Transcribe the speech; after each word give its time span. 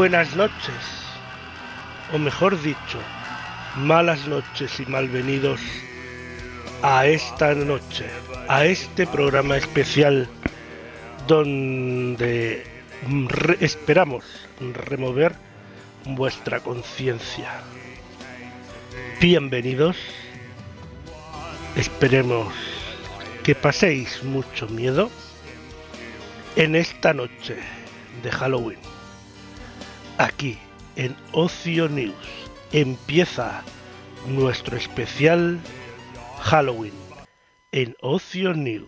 buenas 0.00 0.34
noches, 0.34 0.82
o 2.14 2.18
mejor 2.18 2.58
dicho, 2.62 2.98
malas 3.76 4.26
noches 4.26 4.80
y 4.80 4.86
malvenidos 4.86 5.60
a 6.82 7.04
esta 7.04 7.54
noche, 7.54 8.06
a 8.48 8.64
este 8.64 9.06
programa 9.06 9.58
especial 9.58 10.26
donde 11.26 12.64
esperamos 13.60 14.24
remover 14.86 15.34
vuestra 16.06 16.60
conciencia. 16.60 17.50
Bienvenidos, 19.20 19.98
esperemos 21.76 22.54
que 23.44 23.54
paséis 23.54 24.24
mucho 24.24 24.66
miedo 24.68 25.10
en 26.56 26.74
esta 26.74 27.12
noche 27.12 27.58
de 28.22 28.30
Halloween. 28.30 28.89
Aquí 30.20 30.58
en 30.96 31.16
Ocio 31.32 31.88
News 31.88 32.12
empieza 32.72 33.62
nuestro 34.26 34.76
especial 34.76 35.58
Halloween 36.40 36.92
en 37.72 37.96
Ocio 38.02 38.52
News. 38.52 38.86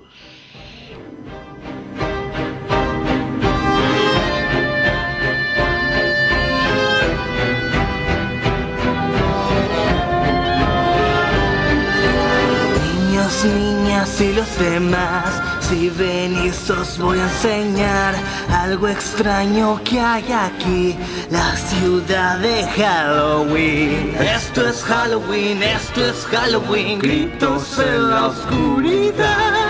Niños, 13.08 13.44
niñas 13.46 14.20
y 14.20 14.34
los 14.34 14.58
demás 14.58 15.51
si 15.72 15.88
venís 15.88 16.68
os 16.68 16.98
voy 16.98 17.18
a 17.18 17.24
enseñar 17.24 18.14
algo 18.50 18.88
extraño 18.88 19.80
que 19.84 19.98
hay 19.98 20.30
aquí, 20.30 20.98
la 21.30 21.56
ciudad 21.56 22.38
de 22.40 22.66
Halloween. 22.76 24.14
Esto 24.20 24.68
es 24.68 24.82
Halloween, 24.82 25.62
esto 25.62 26.04
es 26.04 26.26
Halloween, 26.26 26.98
gritos 26.98 27.78
en 27.78 28.10
la 28.10 28.26
oscuridad. 28.26 29.61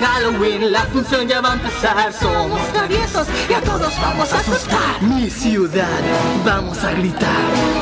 Halloween, 0.00 0.72
la 0.72 0.82
función 0.82 1.26
ya 1.26 1.40
va 1.40 1.52
a 1.52 1.54
empezar. 1.54 2.12
Somos 2.12 2.60
traviesos 2.72 3.26
y 3.48 3.52
a 3.52 3.60
todos 3.60 3.92
vamos 4.00 4.32
a 4.32 4.38
asustar. 4.38 5.02
Mi 5.02 5.28
ciudad, 5.28 5.86
vamos 6.44 6.82
a 6.84 6.92
gritar 6.92 7.28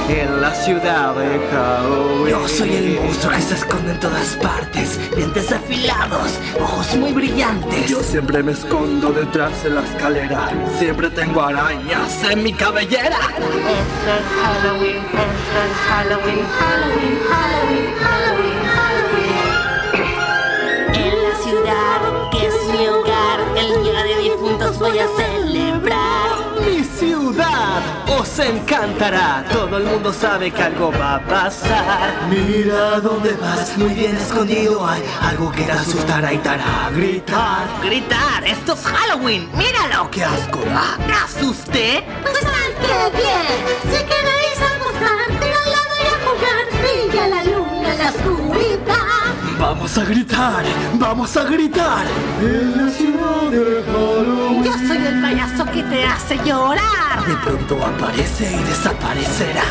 en 0.08 0.40
la 0.40 0.54
ciudad 0.54 1.14
de 1.14 1.38
Halloween. 1.50 2.30
Yo 2.30 2.48
soy 2.48 2.74
el 2.74 3.00
monstruo 3.00 3.32
que 3.32 3.42
se 3.42 3.54
esconde 3.54 3.92
en 3.92 4.00
todas 4.00 4.36
partes, 4.36 4.98
dientes 5.14 5.52
afilados, 5.52 6.32
ojos 6.60 6.96
muy 6.96 7.12
brillantes. 7.12 7.88
Yo 7.88 8.02
siempre 8.02 8.42
me 8.42 8.52
escondo 8.52 9.12
detrás 9.12 9.62
de 9.62 9.70
la 9.70 9.82
escalera. 9.82 10.50
Siempre 10.78 11.10
tengo 11.10 11.42
arañas 11.42 12.22
en 12.30 12.42
mi 12.42 12.52
cabellera. 12.52 13.18
Esto 13.18 14.10
es 14.10 14.26
Halloween, 14.42 14.96
esto 14.96 15.58
es 15.66 15.74
Halloween, 15.88 16.46
Halloween, 16.58 17.18
Halloween, 17.28 17.28
Halloween, 17.28 17.94
Halloween. 18.00 18.55
Voy 24.86 24.98
a 24.98 25.08
celebrar. 25.16 26.26
Mi 26.64 26.84
ciudad 26.84 27.82
os 28.18 28.38
encantará. 28.38 29.44
Todo 29.52 29.78
el 29.78 29.84
mundo 29.84 30.12
sabe 30.12 30.50
que 30.50 30.62
algo 30.62 30.92
va 30.92 31.16
a 31.16 31.20
pasar. 31.26 32.28
Mira 32.30 33.00
dónde 33.00 33.32
vas, 33.34 33.76
muy 33.76 33.94
bien 33.94 34.16
escondido. 34.16 34.86
Hay 34.86 35.02
algo 35.22 35.50
que 35.52 35.62
te 35.62 35.72
asustará 35.72 36.32
y 36.32 36.38
te 36.38 36.48
hará 36.48 36.90
gritar. 36.94 37.66
Gritar, 37.82 38.44
esto 38.44 38.74
es 38.74 38.84
Halloween. 38.84 39.48
Míralo. 39.54 40.10
Qué 40.10 40.24
asco 40.24 40.60
da. 40.60 40.98
¿Me 41.06 41.12
asusté? 41.12 42.04
Pues 42.22 42.38
qué 42.86 43.16
bien. 43.16 43.54
Si 43.90 43.98
queréis 44.12 44.58
acostarte 44.72 45.46
al 45.62 45.70
lado 45.76 45.94
y 46.02 46.08
a 46.14 46.18
jugar, 46.26 46.64
brilla 46.80 47.28
la 47.28 47.44
luna 47.44 47.92
en 47.92 47.98
la 47.98 48.10
oscuridad. 48.10 49.05
Vamos 49.68 49.98
a 49.98 50.04
gritar, 50.04 50.64
vamos 50.94 51.36
a 51.36 51.42
gritar. 51.42 52.06
En 52.40 52.76
la 52.76 52.88
ciudad 52.88 53.50
de 53.50 53.82
Halloween. 53.82 54.62
Yo 54.62 54.72
soy 54.86 54.96
el 55.04 55.20
payaso 55.20 55.64
que 55.64 55.82
te 55.82 56.04
hace 56.04 56.36
llorar. 56.44 57.26
De 57.26 57.34
pronto 57.44 57.84
aparece 57.84 58.44
y 58.44 58.62
desaparecerá. 58.62 59.64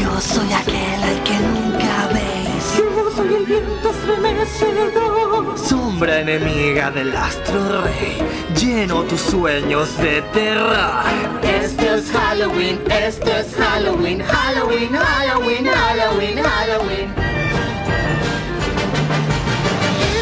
Yo 0.00 0.18
soy 0.18 0.50
aquel 0.50 1.02
al 1.02 1.22
que 1.24 1.38
nunca 1.40 2.08
veis. 2.14 2.78
Yo 2.78 3.10
soy 3.14 3.34
el 3.34 3.44
viento 3.44 3.90
estremecedor. 3.90 5.58
Sombra 5.58 6.20
enemiga 6.20 6.90
del 6.90 7.14
astro 7.14 7.82
rey. 7.82 8.16
Lleno 8.58 9.02
tus 9.02 9.20
sueños 9.20 9.94
de 9.98 10.22
terror. 10.32 11.04
Esto 11.42 11.82
es 11.82 12.10
Halloween, 12.12 12.80
esto 12.90 13.30
es 13.30 13.54
Halloween, 13.54 14.22
Halloween, 14.22 14.96
Halloween, 14.96 15.66
Halloween, 15.66 16.38
Halloween. 16.42 17.27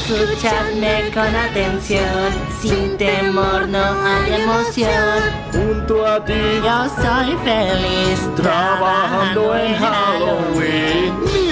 Escuchadme 0.09 1.11
con 1.13 1.35
atención, 1.35 2.31
sin 2.63 2.97
temor 2.97 3.67
no 3.67 3.83
hay 4.05 4.41
emoción. 4.41 5.21
Junto 5.53 6.07
a 6.07 6.25
ti, 6.25 6.33
Yo 6.63 6.89
soy 7.03 7.37
feliz 7.45 8.37
trabajando 8.37 9.57
en 9.57 9.75
Halloween. 9.75 11.46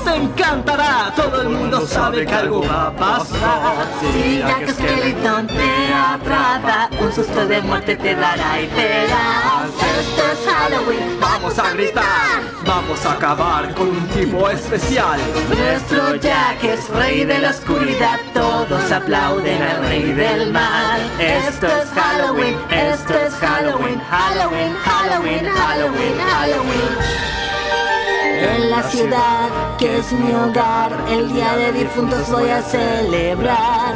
Mi 0.00 0.06
ciudad 0.06 0.16
os 0.16 0.22
encantará. 0.22 1.12
Todo 1.14 1.42
el 1.42 1.48
mundo 1.48 1.86
sabe 1.86 2.26
que 2.26 2.34
algo 2.34 2.62
va 2.62 2.88
a 2.88 2.92
pasar. 2.92 3.86
Si 4.00 4.38
Jack 4.38 4.70
Skeleton 4.70 5.46
te 5.46 5.94
atrapa, 5.94 6.88
un 7.00 7.12
susto 7.12 7.46
de 7.46 7.60
muerte 7.62 7.96
te 7.96 8.14
dará 8.14 8.60
y 8.60 8.66
verás. 8.68 9.70
Esto 9.98 10.22
es 10.32 10.52
Halloween, 10.52 11.20
Vamos 11.20 11.58
a 11.58 11.70
gritar, 11.72 12.42
vamos 12.66 13.04
a 13.04 13.12
acabar 13.12 13.74
con 13.74 13.88
un 13.88 14.06
tipo 14.08 14.48
especial. 14.48 15.20
Nuestro 15.48 16.16
Jack 16.16 16.64
es 16.64 16.88
rey 16.90 17.24
de 17.24 17.38
la 17.38 17.50
oscuridad, 17.50 18.18
todos 18.34 18.92
aplauden 18.92 19.62
al 19.62 19.82
rey 19.88 20.12
del 20.12 20.52
mal. 20.52 21.00
Esto 21.18 21.66
es 21.66 21.88
Halloween, 21.94 22.56
esto 22.70 23.14
es 23.14 23.34
Halloween, 23.34 24.00
Halloween, 24.00 24.74
Halloween, 24.84 25.44
Halloween, 25.46 26.18
Halloween. 26.18 27.39
En 28.42 28.70
la 28.70 28.82
ciudad 28.82 29.76
que 29.78 29.98
es 29.98 30.12
mi 30.12 30.32
hogar, 30.32 30.92
el 31.10 31.30
día 31.30 31.56
de 31.56 31.72
difuntos 31.72 32.30
voy 32.30 32.48
a 32.48 32.62
celebrar. 32.62 33.94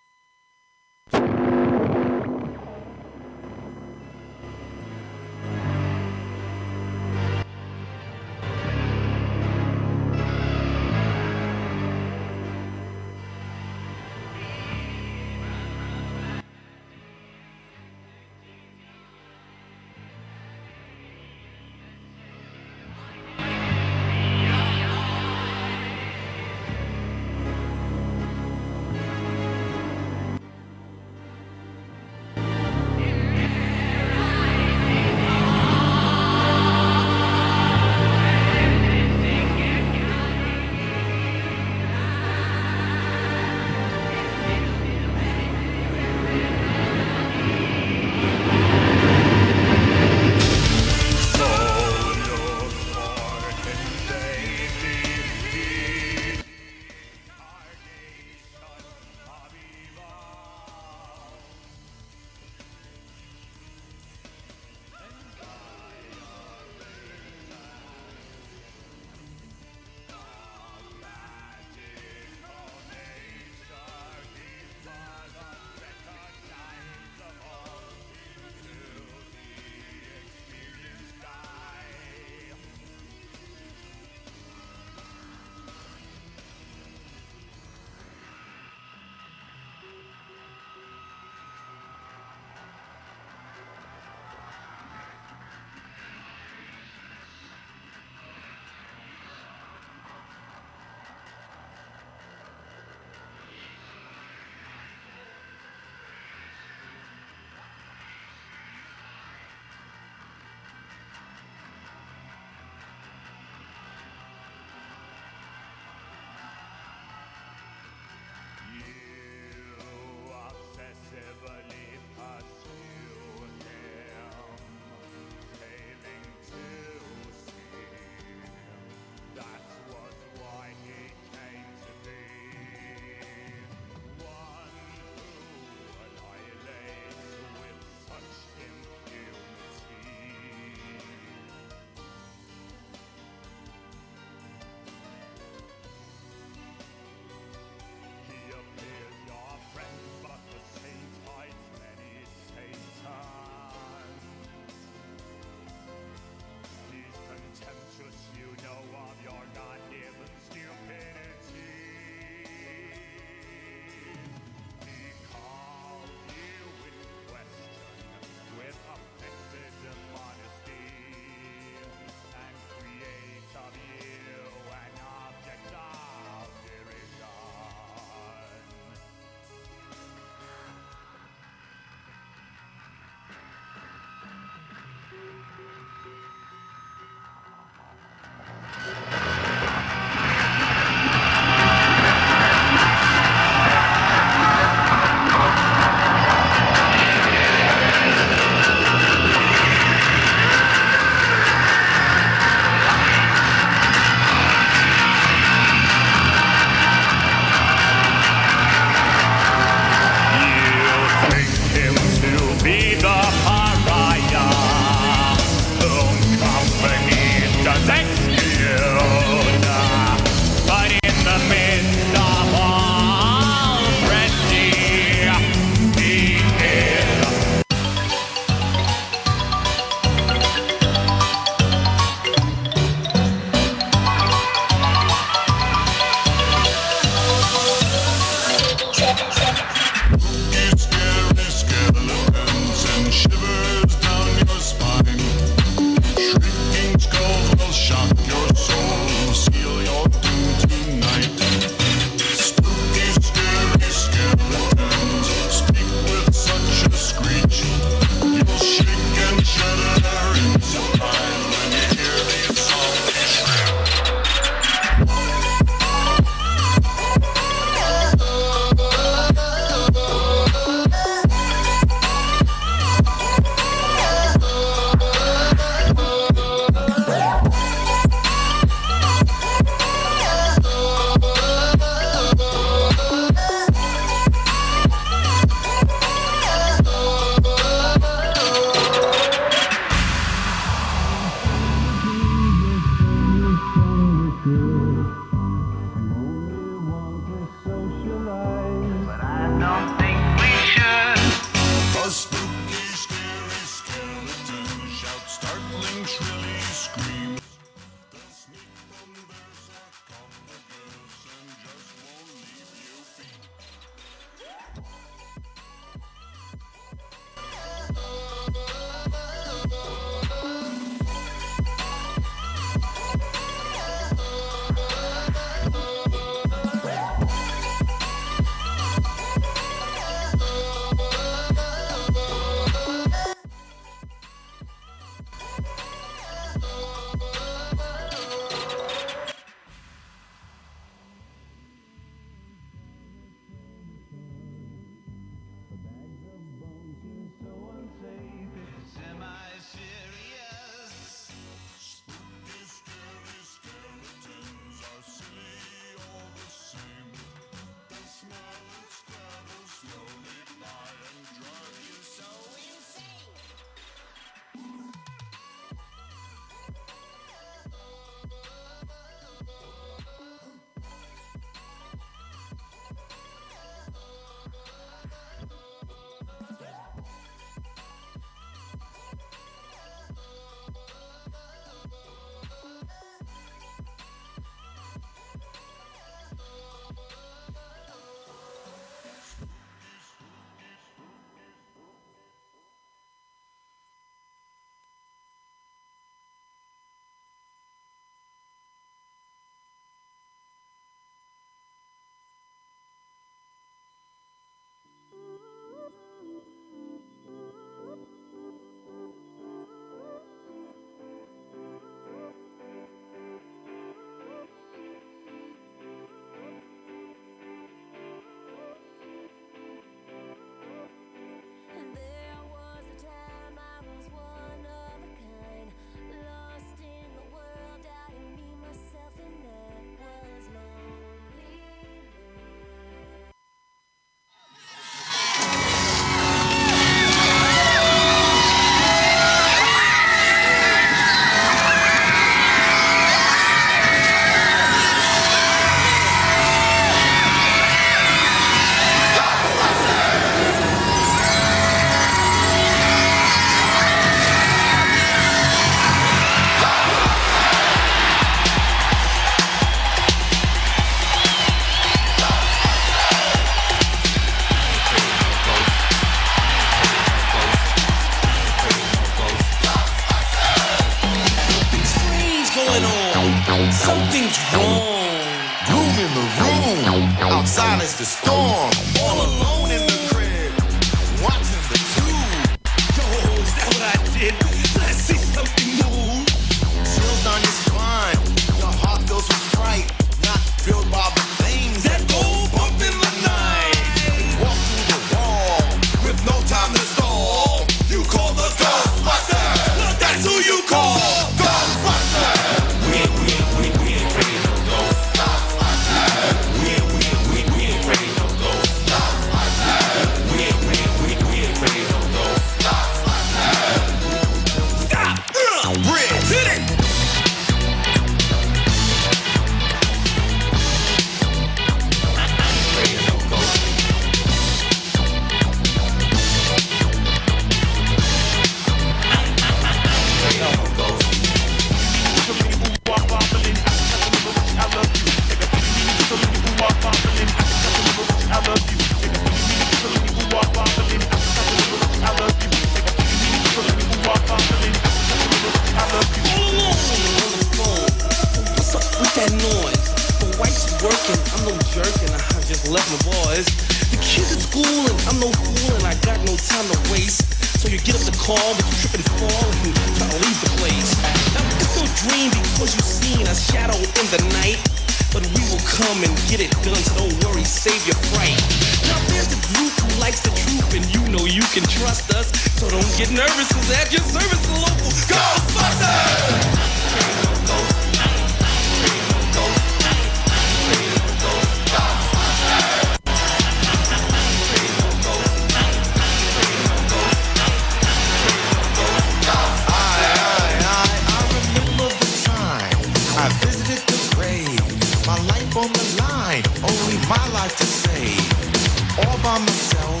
by 599.28 599.38
myself 599.40 600.00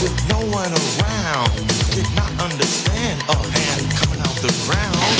with 0.00 0.14
no 0.28 0.38
one 0.46 0.70
around. 0.70 1.50
Did 1.90 2.06
not 2.14 2.30
understand 2.38 3.18
a 3.28 3.34
hand 3.34 3.82
coming 3.98 4.20
out 4.20 4.36
the 4.46 4.54
ground. 4.62 5.10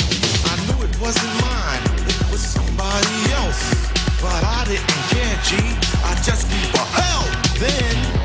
I 0.51 0.55
knew 0.63 0.79
it 0.87 0.95
wasn't 1.01 1.35
mine, 1.43 1.83
it 2.07 2.31
was 2.31 2.39
somebody 2.39 3.17
else. 3.35 3.91
But 4.23 4.41
I 4.57 4.63
didn't 4.71 5.03
care, 5.11 5.35
G. 5.43 5.51
I 5.99 6.15
just 6.23 6.47
need 6.47 6.69
for 6.71 6.87
help. 6.95 7.27
Then 7.59 8.20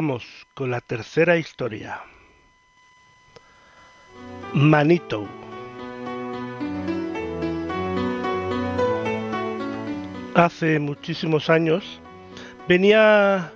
Vamos 0.00 0.46
con 0.54 0.70
la 0.70 0.80
tercera 0.80 1.38
historia. 1.38 2.00
Manitou. 4.54 5.26
Hace 10.36 10.78
muchísimos 10.78 11.50
años 11.50 12.00
venía 12.68 13.52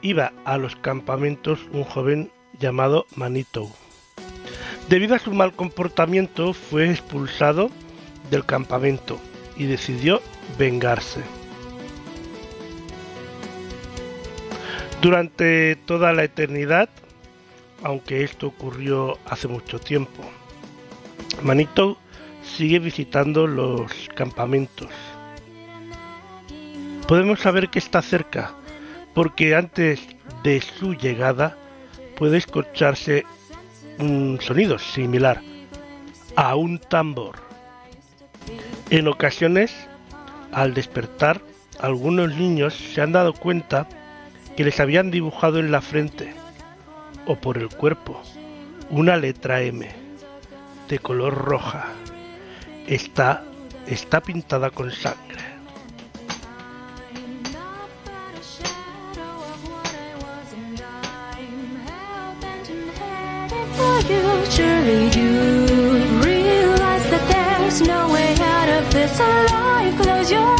iba 0.00 0.32
a 0.44 0.58
los 0.58 0.76
campamentos 0.76 1.58
un 1.72 1.82
joven 1.82 2.30
llamado 2.60 3.06
Manitou. 3.16 3.68
Debido 4.88 5.16
a 5.16 5.18
su 5.18 5.32
mal 5.32 5.52
comportamiento 5.54 6.52
fue 6.52 6.88
expulsado 6.88 7.68
del 8.30 8.44
campamento 8.44 9.18
y 9.56 9.64
decidió 9.64 10.22
vengarse. 10.56 11.37
durante 15.00 15.76
toda 15.76 16.12
la 16.12 16.24
eternidad, 16.24 16.88
aunque 17.82 18.24
esto 18.24 18.48
ocurrió 18.48 19.18
hace 19.26 19.48
mucho 19.48 19.78
tiempo. 19.78 20.22
Manito 21.42 21.98
sigue 22.42 22.78
visitando 22.78 23.46
los 23.46 23.92
campamentos. 24.14 24.88
Podemos 27.06 27.40
saber 27.40 27.68
que 27.68 27.78
está 27.78 28.02
cerca, 28.02 28.54
porque 29.14 29.54
antes 29.54 30.00
de 30.42 30.60
su 30.60 30.94
llegada 30.94 31.56
puede 32.16 32.38
escucharse 32.38 33.24
un 33.98 34.38
sonido 34.40 34.78
similar 34.78 35.40
a 36.36 36.56
un 36.56 36.78
tambor. 36.78 37.36
En 38.90 39.08
ocasiones, 39.08 39.72
al 40.52 40.74
despertar, 40.74 41.40
algunos 41.80 42.34
niños 42.34 42.74
se 42.74 43.00
han 43.00 43.12
dado 43.12 43.32
cuenta 43.32 43.88
que 44.58 44.64
les 44.64 44.80
habían 44.80 45.12
dibujado 45.12 45.60
en 45.60 45.70
la 45.70 45.80
frente 45.80 46.34
o 47.26 47.36
por 47.36 47.58
el 47.58 47.68
cuerpo 47.68 48.20
una 48.90 49.16
letra 49.16 49.62
M 49.62 49.88
de 50.88 50.98
color 50.98 51.32
roja. 51.32 51.84
Está, 52.88 53.44
está 53.86 54.20
pintada 54.20 54.70
con 54.70 54.90
sangre. 54.90 55.44
no 67.86 68.10
way 68.10 68.34
out 68.40 68.68
of 68.70 70.57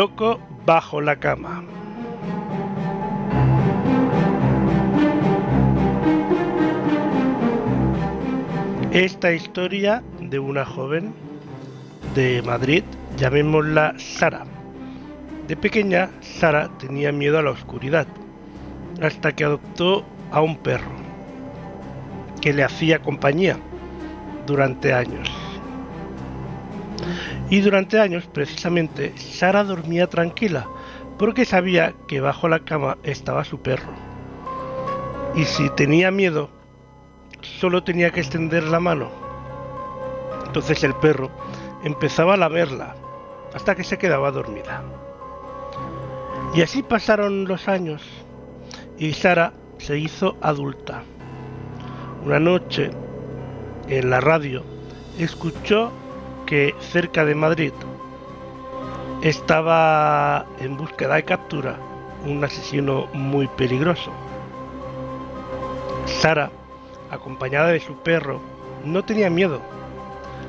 loco 0.00 0.40
bajo 0.64 1.02
la 1.02 1.16
cama. 1.16 1.62
Esta 8.92 9.30
historia 9.32 10.02
de 10.18 10.38
una 10.38 10.64
joven 10.64 11.12
de 12.14 12.40
Madrid, 12.40 12.82
llamémosla 13.18 13.92
Sara. 13.98 14.44
De 15.46 15.54
pequeña, 15.54 16.08
Sara 16.22 16.70
tenía 16.78 17.12
miedo 17.12 17.38
a 17.38 17.42
la 17.42 17.50
oscuridad, 17.50 18.06
hasta 19.02 19.36
que 19.36 19.44
adoptó 19.44 20.06
a 20.30 20.40
un 20.40 20.56
perro, 20.56 20.96
que 22.40 22.54
le 22.54 22.64
hacía 22.64 23.00
compañía 23.00 23.58
durante 24.46 24.94
años. 24.94 25.39
Y 27.50 27.60
durante 27.60 27.98
años, 27.98 28.28
precisamente, 28.32 29.12
Sara 29.18 29.64
dormía 29.64 30.08
tranquila, 30.08 30.68
porque 31.18 31.44
sabía 31.44 31.94
que 32.06 32.20
bajo 32.20 32.48
la 32.48 32.60
cama 32.60 32.96
estaba 33.02 33.44
su 33.44 33.60
perro. 33.60 33.92
Y 35.34 35.44
si 35.44 35.68
tenía 35.70 36.12
miedo, 36.12 36.50
solo 37.42 37.82
tenía 37.82 38.10
que 38.10 38.20
extender 38.20 38.62
la 38.62 38.78
mano. 38.78 39.10
Entonces 40.46 40.82
el 40.84 40.94
perro 40.94 41.30
empezaba 41.82 42.34
a 42.34 42.36
lamerla 42.36 42.94
hasta 43.52 43.74
que 43.74 43.84
se 43.84 43.98
quedaba 43.98 44.30
dormida. 44.30 44.82
Y 46.54 46.62
así 46.62 46.82
pasaron 46.82 47.46
los 47.46 47.68
años 47.68 48.02
y 48.96 49.12
Sara 49.12 49.52
se 49.78 49.98
hizo 49.98 50.36
adulta. 50.40 51.02
Una 52.24 52.38
noche, 52.38 52.90
en 53.88 54.10
la 54.10 54.20
radio, 54.20 54.62
escuchó 55.18 55.90
que 56.50 56.74
cerca 56.80 57.24
de 57.24 57.36
Madrid 57.36 57.72
estaba 59.22 60.44
en 60.58 60.76
búsqueda 60.76 61.14
de 61.14 61.22
captura 61.22 61.78
un 62.26 62.42
asesino 62.42 63.06
muy 63.12 63.46
peligroso. 63.46 64.10
Sara, 66.06 66.50
acompañada 67.08 67.68
de 67.68 67.78
su 67.78 67.94
perro, 67.98 68.40
no 68.84 69.04
tenía 69.04 69.30
miedo. 69.30 69.60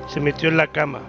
Se 0.07 0.19
metió 0.19 0.49
en 0.49 0.57
la 0.57 0.71
cama, 0.71 1.01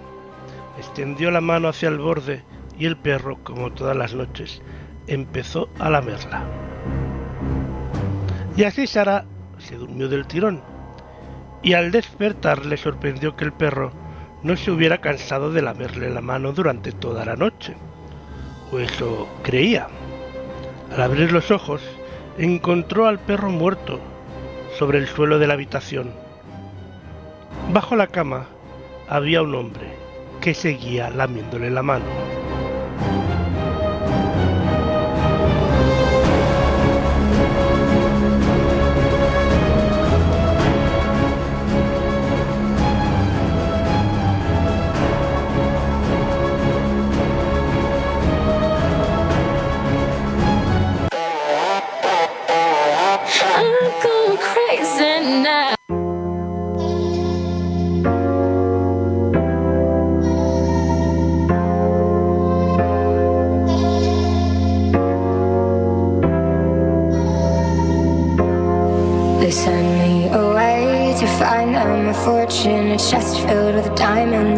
extendió 0.77 1.31
la 1.31 1.41
mano 1.41 1.69
hacia 1.69 1.89
el 1.89 1.97
borde 1.97 2.43
y 2.77 2.85
el 2.85 2.95
perro, 2.95 3.39
como 3.43 3.71
todas 3.71 3.97
las 3.97 4.13
noches, 4.13 4.61
empezó 5.07 5.69
a 5.79 5.89
lamerla. 5.89 6.43
Y 8.55 8.63
así 8.63 8.85
Sara 8.85 9.25
se 9.57 9.75
durmió 9.75 10.07
del 10.07 10.27
tirón. 10.27 10.61
Y 11.63 11.73
al 11.73 11.89
despertar 11.91 12.67
le 12.67 12.77
sorprendió 12.77 13.35
que 13.35 13.45
el 13.45 13.53
perro 13.53 14.02
no 14.43 14.57
se 14.57 14.71
hubiera 14.71 14.99
cansado 14.99 15.51
de 15.51 15.61
lamerle 15.61 16.09
la 16.09 16.21
mano 16.21 16.51
durante 16.51 16.91
toda 16.91 17.25
la 17.25 17.35
noche. 17.35 17.75
O 18.71 18.79
eso 18.79 19.27
creía. 19.41 19.87
Al 20.91 21.01
abrir 21.01 21.31
los 21.31 21.49
ojos, 21.49 21.81
encontró 22.37 23.07
al 23.07 23.19
perro 23.19 23.49
muerto 23.49 23.99
sobre 24.77 24.99
el 24.99 25.07
suelo 25.07 25.39
de 25.39 25.47
la 25.47 25.53
habitación. 25.53 26.11
Bajo 27.71 27.95
la 27.95 28.07
cama 28.07 28.47
había 29.07 29.41
un 29.41 29.55
hombre 29.55 29.87
que 30.41 30.53
seguía 30.53 31.09
lamiéndole 31.09 31.69
la 31.69 31.83
mano. 31.83 32.42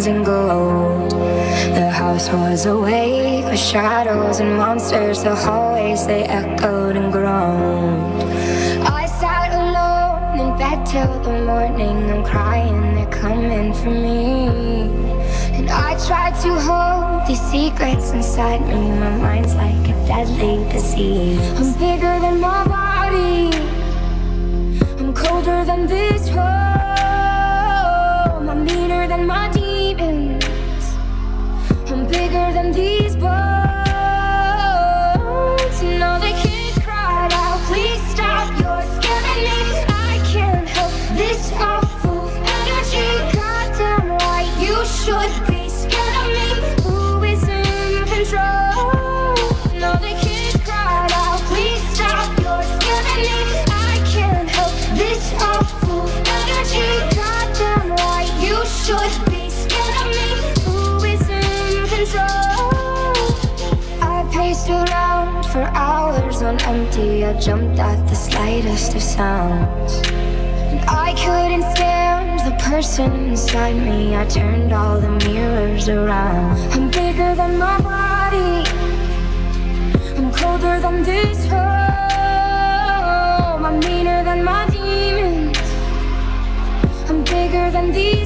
And 0.07 0.25
gold. 0.25 1.11
The 1.11 1.89
house 1.89 2.29
was 2.29 2.65
awake 2.65 3.45
with 3.45 3.59
shadows 3.59 4.39
and 4.39 4.55
monsters. 4.57 5.23
The 5.23 5.35
hallways 5.35 6.05
they 6.05 6.23
echoed 6.23 6.95
and 6.95 7.11
groaned. 7.11 8.23
I 8.83 9.05
sat 9.05 9.51
alone 9.51 10.39
in 10.39 10.57
bed 10.57 10.85
till 10.85 11.19
the 11.23 11.43
morning. 11.45 12.11
I'm 12.11 12.23
crying, 12.23 12.95
they're 12.95 13.09
coming 13.21 13.73
for 13.73 13.89
me. 13.89 14.47
And 15.57 15.69
I 15.69 15.97
tried 16.05 16.35
to 16.43 16.51
hold 16.67 17.27
these 17.27 17.41
secrets 17.51 18.11
inside 18.11 18.61
me. 18.61 18.89
My 18.99 19.17
mind's 19.17 19.55
like 19.55 19.87
a 19.87 19.95
deadly 20.07 20.69
disease. 20.71 21.39
I'm 21.59 21.73
bigger 21.79 22.19
than 22.19 22.39
my 22.39 22.67
body. 22.67 23.57
I'm 24.99 25.13
colder 25.13 25.65
than 25.65 25.87
this 25.87 26.29
empty. 66.95 67.25
I 67.25 67.33
jumped 67.39 67.79
at 67.79 68.07
the 68.07 68.15
slightest 68.15 68.95
of 68.95 69.01
sounds. 69.01 70.01
And 70.07 70.79
I 70.89 71.13
couldn't 71.13 71.63
stand 71.75 72.39
the 72.39 72.55
person 72.63 73.29
inside 73.29 73.75
me. 73.75 74.15
I 74.15 74.25
turned 74.25 74.71
all 74.73 74.99
the 74.99 75.11
mirrors 75.27 75.89
around. 75.89 76.57
I'm 76.73 76.89
bigger 76.89 77.35
than 77.35 77.57
my 77.57 77.79
body. 77.81 78.69
I'm 80.17 80.31
colder 80.31 80.79
than 80.79 81.03
this 81.03 81.45
home. 81.45 81.61
I'm 83.65 83.79
meaner 83.79 84.23
than 84.23 84.43
my 84.43 84.67
demons. 84.69 85.57
I'm 87.09 87.23
bigger 87.23 87.71
than 87.71 87.91
these 87.91 88.24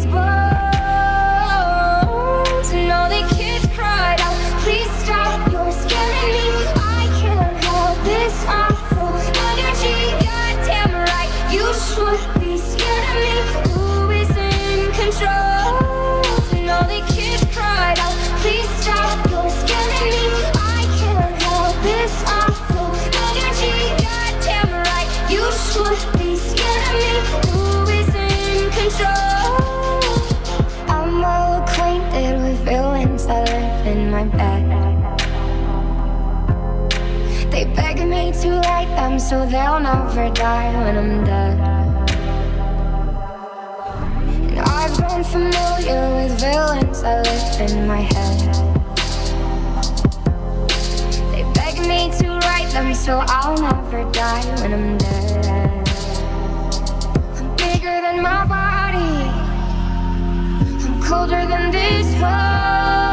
so 39.29 39.45
they'll 39.45 39.79
never 39.79 40.27
die 40.31 40.73
when 40.83 40.97
I'm 40.97 41.23
dead. 41.23 41.59
And 44.49 44.59
I've 44.59 44.97
grown 44.97 45.23
familiar 45.23 46.01
with 46.15 46.41
villains 46.41 47.03
that 47.03 47.27
live 47.27 47.69
in 47.69 47.87
my 47.87 48.01
head. 48.13 48.39
They 51.31 51.43
beg 51.53 51.77
me 51.87 52.09
to 52.17 52.39
write 52.39 52.71
them 52.71 52.95
so 52.95 53.23
I'll 53.27 53.55
never 53.55 54.11
die 54.11 54.43
when 54.61 54.73
I'm 54.73 54.97
dead. 54.97 55.45
I'm 57.37 57.55
bigger 57.55 58.01
than 58.01 58.23
my 58.23 58.45
body. 58.47 59.29
I'm 60.85 61.03
colder 61.03 61.45
than 61.45 61.69
this 61.69 62.19
home. 62.19 63.08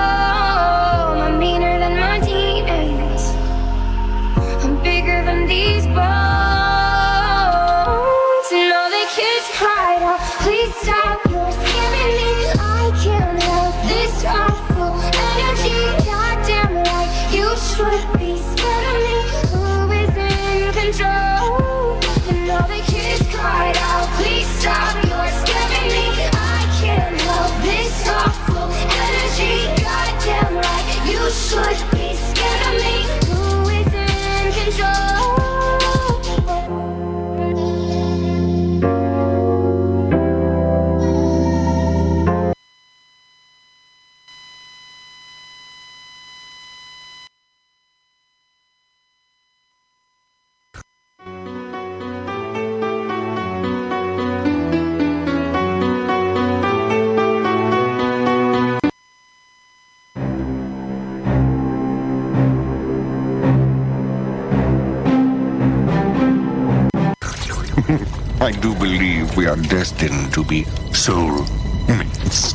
Destined 69.69 70.33
to 70.33 70.45
be 70.45 70.65
soulmates. 70.93 72.55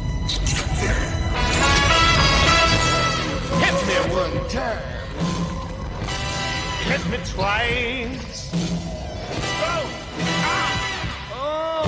Hit 3.61 3.77
me 3.87 3.97
one 4.13 4.49
time. 4.49 4.79
Hit 6.87 7.05
me 7.11 7.17
twice. 7.25 8.51
Oh, 11.33 11.83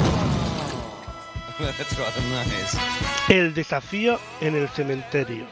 ah, 1.59 1.73
That's 1.77 1.97
rather 1.97 2.21
nice. 2.29 2.77
El 3.29 3.53
desafío 3.53 4.19
en 4.41 4.55
el 4.55 4.67
cementerio. 4.69 5.45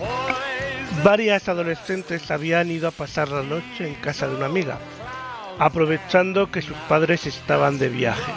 oh. 0.00 0.36
Varias 1.02 1.48
adolescentes 1.48 2.30
habían 2.30 2.70
ido 2.70 2.86
a 2.88 2.90
pasar 2.90 3.28
la 3.28 3.42
noche 3.42 3.86
en 3.88 3.94
casa 3.94 4.28
de 4.28 4.34
una 4.36 4.46
amiga, 4.46 4.78
aprovechando 5.60 6.50
que 6.50 6.62
sus 6.62 6.76
padres 6.88 7.26
estaban 7.26 7.78
de 7.78 7.90
viaje. 7.90 8.32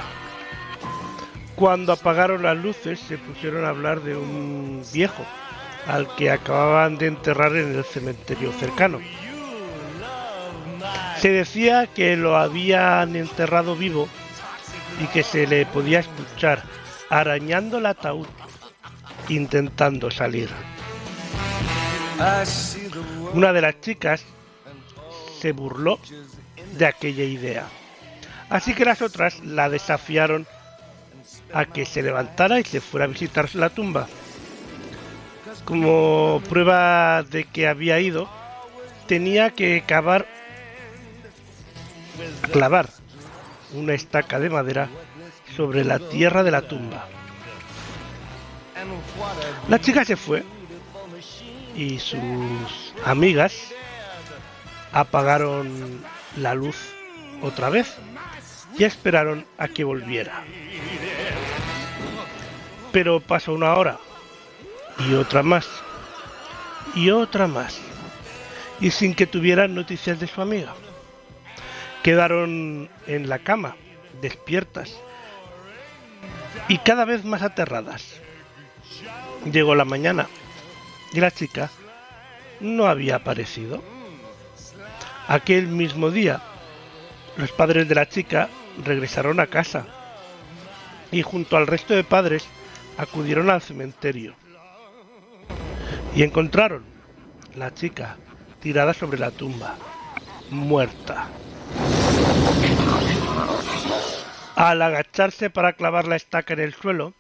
Cuando 1.56 1.94
apagaron 1.94 2.44
las 2.44 2.58
luces 2.58 3.00
se 3.00 3.18
pusieron 3.18 3.64
a 3.64 3.70
hablar 3.70 4.02
de 4.02 4.18
un 4.18 4.84
viejo 4.94 5.26
al 5.88 6.14
que 6.18 6.30
acababan 6.30 6.98
de 6.98 7.08
enterrar 7.08 7.56
en 7.56 7.76
el 7.78 7.86
cementerio 7.86 8.52
cercano. 8.52 9.00
Se 11.18 11.30
decía 11.30 11.88
que 11.88 12.18
lo 12.18 12.36
habían 12.36 13.16
enterrado 13.16 13.78
vivo 13.78 14.10
y 15.02 15.06
que 15.08 15.24
se 15.24 15.48
le 15.48 15.66
podía 15.66 16.00
escuchar 16.00 16.62
arañando 17.10 17.78
el 17.78 17.86
ataúd 17.86 18.28
intentando 19.30 20.12
salir. 20.12 20.50
Una 23.34 23.54
de 23.54 23.62
las 23.62 23.80
chicas 23.80 24.26
se 25.40 25.54
burló 25.54 26.00
de 26.78 26.86
aquella 26.86 27.24
idea. 27.24 27.66
Así 28.50 28.74
que 28.74 28.86
las 28.86 29.02
otras 29.02 29.40
la 29.44 29.70
desafiaron 29.70 30.46
a 31.54 31.66
que 31.66 31.86
se 31.86 32.02
levantara 32.02 32.60
y 32.60 32.64
se 32.64 32.82
fuera 32.82 33.06
a 33.06 33.10
visitar 33.10 33.54
la 33.56 33.70
tumba. 33.70 34.08
Como 35.66 36.42
prueba 36.50 37.24
de 37.24 37.46
que 37.46 37.68
había 37.68 38.00
ido, 38.00 38.30
tenía 39.08 39.52
que 39.52 39.84
cavar, 39.86 40.28
clavar 42.52 42.90
una 43.74 43.94
estaca 43.94 44.40
de 44.40 44.50
madera 44.50 44.90
sobre 45.56 45.84
la 45.84 46.00
tierra 46.00 46.44
de 46.44 46.52
la 46.52 46.62
tumba. 46.64 47.08
La 49.70 49.80
chica 49.80 50.04
se 50.04 50.16
fue 50.16 50.44
y 51.76 52.00
sus 52.00 52.94
amigas 53.06 53.74
apagaron 54.94 56.04
la 56.38 56.54
luz 56.54 56.94
otra 57.42 57.70
vez 57.70 57.96
y 58.78 58.84
esperaron 58.84 59.46
a 59.58 59.68
que 59.68 59.84
volviera. 59.84 60.44
Pero 62.92 63.20
pasó 63.20 63.54
una 63.54 63.74
hora 63.74 63.98
y 65.00 65.16
otra 65.16 65.44
más 65.44 65.68
y 66.96 67.10
otra 67.10 67.48
más 67.48 67.80
y 68.80 68.92
sin 68.92 69.16
que 69.16 69.28
tuvieran 69.28 69.76
noticias 69.76 70.20
de 70.20 70.28
su 70.28 70.42
amiga. 70.42 70.76
Quedaron 72.04 72.90
en 73.08 73.30
la 73.30 73.40
cama, 73.40 73.76
despiertas 74.22 74.96
y 76.68 76.78
cada 76.80 77.06
vez 77.06 77.26
más 77.26 77.42
aterradas. 77.42 78.20
Llegó 79.52 79.74
la 79.76 79.86
mañana 79.86 80.28
y 81.14 81.20
la 81.20 81.32
chica 81.32 81.70
no 82.60 82.88
había 82.88 83.16
aparecido. 83.16 83.84
Aquel 85.28 85.68
mismo 85.68 86.12
día, 86.12 86.42
los 87.38 87.52
padres 87.52 87.88
de 87.88 87.96
la 87.96 88.08
chica 88.08 88.50
regresaron 88.84 89.40
a 89.40 89.48
casa 89.48 89.86
y 91.12 91.22
junto 91.22 91.58
al 91.58 91.68
resto 91.68 91.94
de 91.94 92.04
padres 92.04 92.46
acudieron 92.98 93.50
al 93.50 93.62
cementerio 93.62 94.36
y 96.16 96.24
encontraron 96.24 96.84
la 97.56 97.74
chica 97.74 98.18
tirada 98.60 98.94
sobre 98.94 99.20
la 99.20 99.32
tumba, 99.32 99.76
muerta. 100.50 101.28
Al 104.56 104.82
agacharse 104.82 105.50
para 105.50 105.74
clavar 105.74 106.08
la 106.08 106.16
estaca 106.16 106.54
en 106.54 106.60
el 106.60 106.74
suelo, 106.74 107.14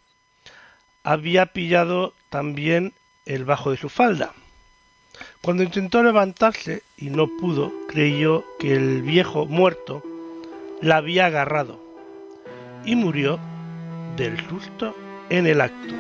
había 1.03 1.47
pillado 1.47 2.13
también 2.29 2.93
el 3.25 3.45
bajo 3.45 3.71
de 3.71 3.77
su 3.77 3.89
falda. 3.89 4.33
Cuando 5.41 5.63
intentó 5.63 6.02
levantarse 6.04 6.84
y 6.97 7.10
no 7.10 7.28
pudo, 7.28 7.71
creyó 7.88 8.43
que 8.60 8.73
el 8.73 9.02
viejo 9.02 9.45
muerto 9.45 10.04
la 10.82 10.97
había 10.97 11.28
agarrado 11.28 11.80
y 12.86 12.95
murió 12.95 13.39
del 14.17 14.39
susto 14.47 14.95
en 15.30 15.47
el 15.47 15.62
acto. 15.62 15.93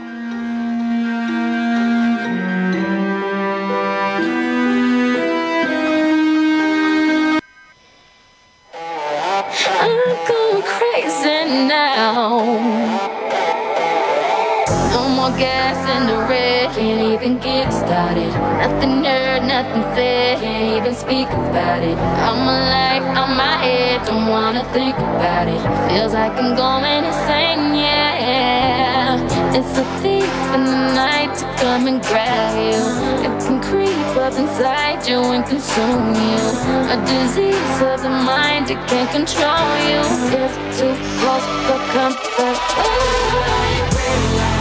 Even 17.13 17.37
get 17.37 17.71
started. 17.71 18.31
Nothing 18.57 19.03
heard, 19.03 19.43
nothing 19.43 19.83
said, 19.93 20.39
can't 20.39 20.77
even 20.77 20.95
speak 20.95 21.27
about 21.29 21.83
it. 21.83 21.97
I'm 21.97 22.41
alive, 22.41 23.03
on 23.03 23.37
my 23.37 23.55
head, 23.61 24.05
don't 24.07 24.27
wanna 24.27 24.63
think 24.73 24.97
about 24.97 25.47
it. 25.47 25.61
Feels 25.89 26.13
like 26.13 26.33
I'm 26.41 26.55
going 26.55 27.05
insane, 27.05 27.75
yeah. 27.75 29.21
It's 29.53 29.77
a 29.77 29.85
thief 30.01 30.33
in 30.55 30.65
the 30.65 30.93
night 30.95 31.37
to 31.37 31.45
come 31.61 31.85
and 31.85 32.01
grab 32.01 32.57
you. 32.57 32.81
It 33.25 33.33
can 33.45 33.61
creep 33.61 34.17
up 34.17 34.33
inside 34.33 35.07
you 35.07 35.19
and 35.35 35.45
consume 35.45 36.15
you. 36.15 36.41
A 36.95 36.97
disease 37.05 37.81
of 37.91 38.01
the 38.01 38.09
mind, 38.09 38.71
it 38.71 38.81
can't 38.89 39.09
control 39.11 39.69
you. 39.89 40.01
It's 40.41 40.57
too 40.79 40.95
close 41.19 41.47
for 41.67 41.79
comfort. 41.93 42.57
Oh, 42.81 44.52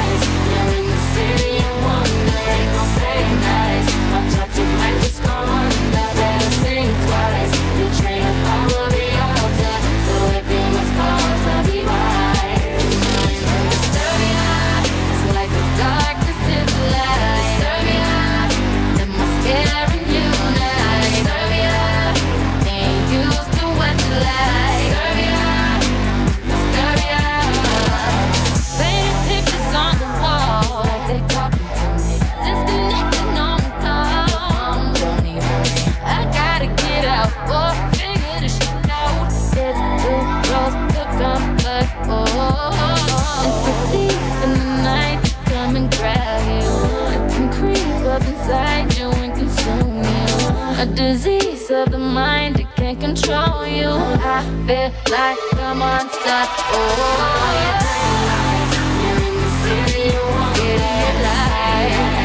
disease 51.02 51.68
of 51.70 51.90
the 51.90 51.98
mind, 51.98 52.60
it 52.60 52.68
can't 52.76 53.00
control 53.00 53.66
you. 53.66 53.90
I 53.90 54.40
feel 54.66 54.90
like 55.10 55.38
a 55.58 55.74
monster. 55.74 56.42
Oh, 56.78 57.50
yeah. 57.58 57.92
You're 59.02 59.22
in 59.28 59.34
the 59.42 59.50
city, 59.62 60.04
you 60.14 60.22
won't 60.30 60.56
get 60.56 60.80
it 60.80 61.14
alive. 61.20 62.21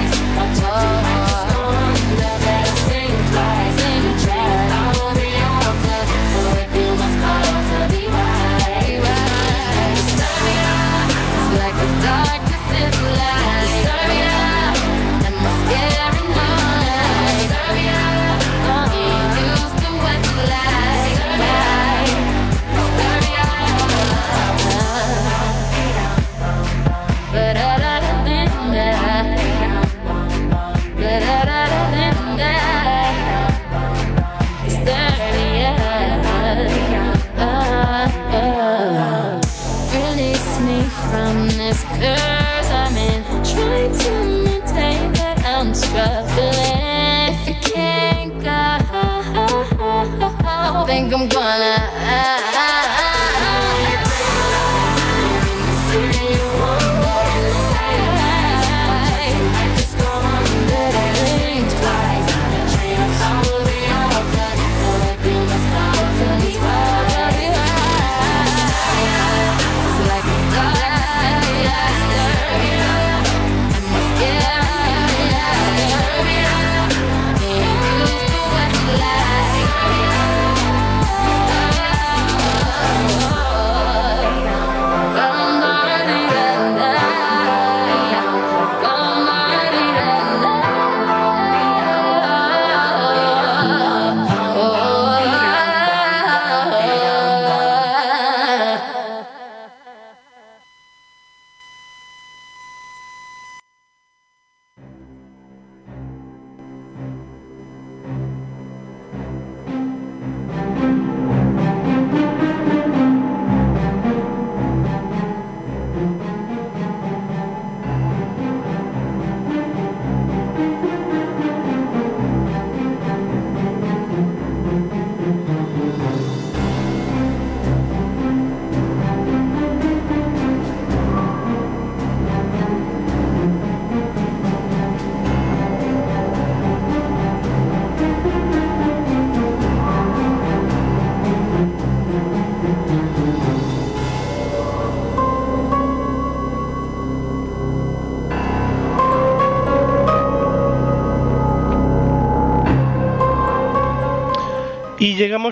wanna. 51.36 52.46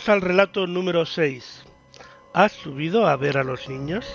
Llegamos 0.05 0.23
al 0.23 0.29
relato 0.29 0.67
número 0.67 1.03
6. 1.03 1.63
¿Has 2.33 2.51
subido 2.51 3.07
a 3.07 3.15
ver 3.15 3.39
a 3.39 3.43
los 3.43 3.67
niños? 3.67 4.05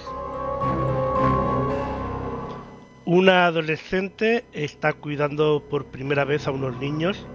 Una 3.04 3.46
adolescente 3.46 4.44
está 4.52 4.92
cuidando 4.92 5.64
por 5.68 5.86
primera 5.86 6.24
vez 6.24 6.46
a 6.46 6.52
unos 6.52 6.76
niños 6.76 7.26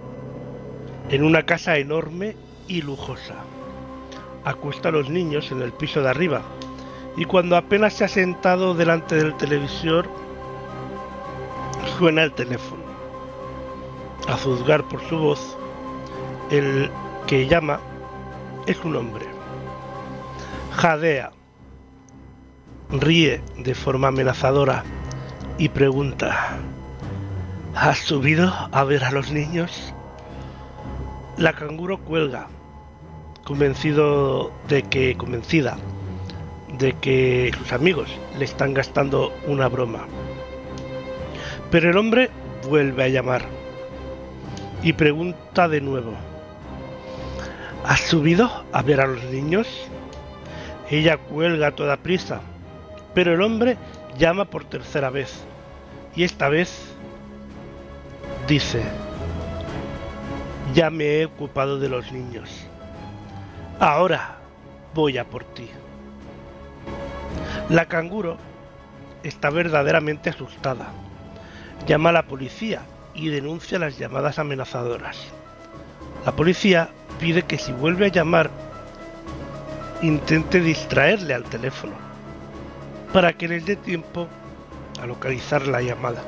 en 1.10 1.22
una 1.22 1.44
casa 1.44 1.76
enorme 1.76 2.34
y 2.66 2.80
lujosa. 2.80 3.34
Acuesta 4.44 4.88
a 4.88 4.92
los 4.92 5.10
niños 5.10 5.52
en 5.52 5.60
el 5.60 5.72
piso 5.72 6.00
de 6.00 6.08
arriba 6.08 6.40
y 7.18 7.26
cuando 7.26 7.56
apenas 7.56 7.92
se 7.92 8.04
ha 8.04 8.08
sentado 8.08 8.72
delante 8.74 9.16
del 9.16 9.36
televisor 9.36 10.08
suena 11.98 12.22
el 12.22 12.32
teléfono. 12.32 12.84
A 14.28 14.36
juzgar 14.38 14.82
por 14.88 15.02
su 15.08 15.18
voz, 15.18 15.58
el 16.50 16.90
que 17.26 17.46
llama 17.46 17.80
es 18.66 18.84
un 18.84 18.96
hombre. 18.96 19.26
Jadea, 20.72 21.32
ríe 22.90 23.40
de 23.58 23.74
forma 23.74 24.08
amenazadora 24.08 24.84
y 25.58 25.68
pregunta, 25.68 26.58
¿has 27.74 27.98
subido 27.98 28.52
a 28.72 28.84
ver 28.84 29.04
a 29.04 29.10
los 29.10 29.32
niños? 29.32 29.94
La 31.36 31.52
canguro 31.52 31.98
cuelga, 31.98 32.48
convencido 33.44 34.52
de 34.68 34.82
que, 34.82 35.16
convencida 35.16 35.78
de 36.78 36.92
que 36.94 37.52
sus 37.56 37.72
amigos 37.72 38.08
le 38.38 38.44
están 38.44 38.74
gastando 38.74 39.32
una 39.46 39.68
broma. 39.68 40.06
Pero 41.70 41.90
el 41.90 41.96
hombre 41.96 42.30
vuelve 42.68 43.04
a 43.04 43.08
llamar 43.08 43.42
y 44.82 44.92
pregunta 44.92 45.68
de 45.68 45.80
nuevo, 45.80 46.12
¿Has 47.86 48.00
subido 48.00 48.50
a 48.72 48.82
ver 48.82 49.00
a 49.00 49.06
los 49.06 49.22
niños? 49.26 49.68
Ella 50.90 51.18
cuelga 51.18 51.68
a 51.68 51.74
toda 51.76 51.96
prisa, 51.96 52.40
pero 53.14 53.32
el 53.32 53.42
hombre 53.42 53.76
llama 54.18 54.44
por 54.46 54.64
tercera 54.64 55.08
vez 55.08 55.44
y 56.16 56.24
esta 56.24 56.48
vez 56.48 56.92
dice, 58.48 58.82
ya 60.74 60.90
me 60.90 61.20
he 61.20 61.26
ocupado 61.26 61.78
de 61.78 61.88
los 61.88 62.10
niños. 62.10 62.66
Ahora 63.78 64.38
voy 64.92 65.18
a 65.18 65.24
por 65.24 65.44
ti. 65.44 65.70
La 67.68 67.86
canguro 67.86 68.36
está 69.22 69.48
verdaderamente 69.50 70.30
asustada. 70.30 70.88
Llama 71.86 72.08
a 72.08 72.14
la 72.14 72.26
policía 72.26 72.82
y 73.14 73.28
denuncia 73.28 73.78
las 73.78 73.96
llamadas 73.96 74.40
amenazadoras. 74.40 75.18
La 76.24 76.32
policía 76.32 76.90
pide 77.18 77.42
que 77.42 77.58
si 77.58 77.72
vuelve 77.72 78.06
a 78.06 78.10
llamar 78.10 78.50
intente 80.02 80.60
distraerle 80.60 81.34
al 81.34 81.44
teléfono 81.44 81.94
para 83.12 83.32
que 83.32 83.48
les 83.48 83.64
dé 83.64 83.76
tiempo 83.76 84.28
a 85.00 85.06
localizar 85.06 85.66
la 85.66 85.80
llamada. 85.82 86.22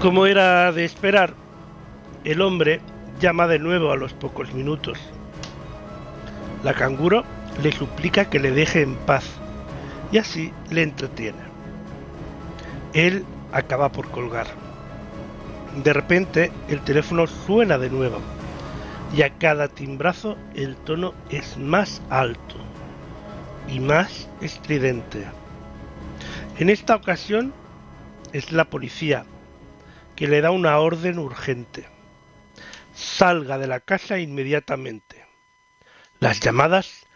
Como 0.00 0.26
era 0.26 0.70
de 0.72 0.84
esperar, 0.84 1.34
el 2.24 2.40
hombre 2.40 2.80
llama 3.18 3.48
de 3.48 3.58
nuevo 3.58 3.90
a 3.90 3.96
los 3.96 4.12
pocos 4.12 4.54
minutos. 4.54 4.98
La 6.62 6.74
canguro 6.74 7.24
le 7.62 7.72
suplica 7.72 8.26
que 8.26 8.38
le 8.38 8.52
deje 8.52 8.82
en 8.82 8.94
paz 8.94 9.24
y 10.12 10.18
así 10.18 10.52
le 10.70 10.82
entretiene. 10.82 11.38
Él 12.92 13.24
acaba 13.52 13.90
por 13.90 14.10
colgar. 14.10 14.46
De 15.84 15.92
repente 15.92 16.50
el 16.68 16.80
teléfono 16.80 17.28
suena 17.28 17.78
de 17.78 17.88
nuevo 17.88 18.20
y 19.16 19.22
a 19.22 19.38
cada 19.38 19.68
timbrazo 19.68 20.36
el 20.54 20.76
tono 20.76 21.14
es 21.30 21.56
más 21.56 22.02
alto 22.10 22.56
y 23.68 23.78
más 23.78 24.28
estridente. 24.40 25.24
En 26.58 26.68
esta 26.68 26.96
ocasión 26.96 27.54
es 28.32 28.50
la 28.50 28.64
policía 28.64 29.24
que 30.16 30.26
le 30.26 30.40
da 30.40 30.50
una 30.50 30.78
orden 30.78 31.18
urgente. 31.18 31.86
salga 32.94 33.58
de 33.58 33.68
la 33.68 33.78
casa 33.78 34.18
inmediatamente. 34.18 35.24
Las 36.18 36.40
llamadas 36.40 37.06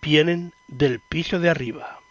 vienen 0.00 0.54
del 0.68 1.00
piso 1.00 1.40
de 1.40 1.50
arriba. 1.50 2.01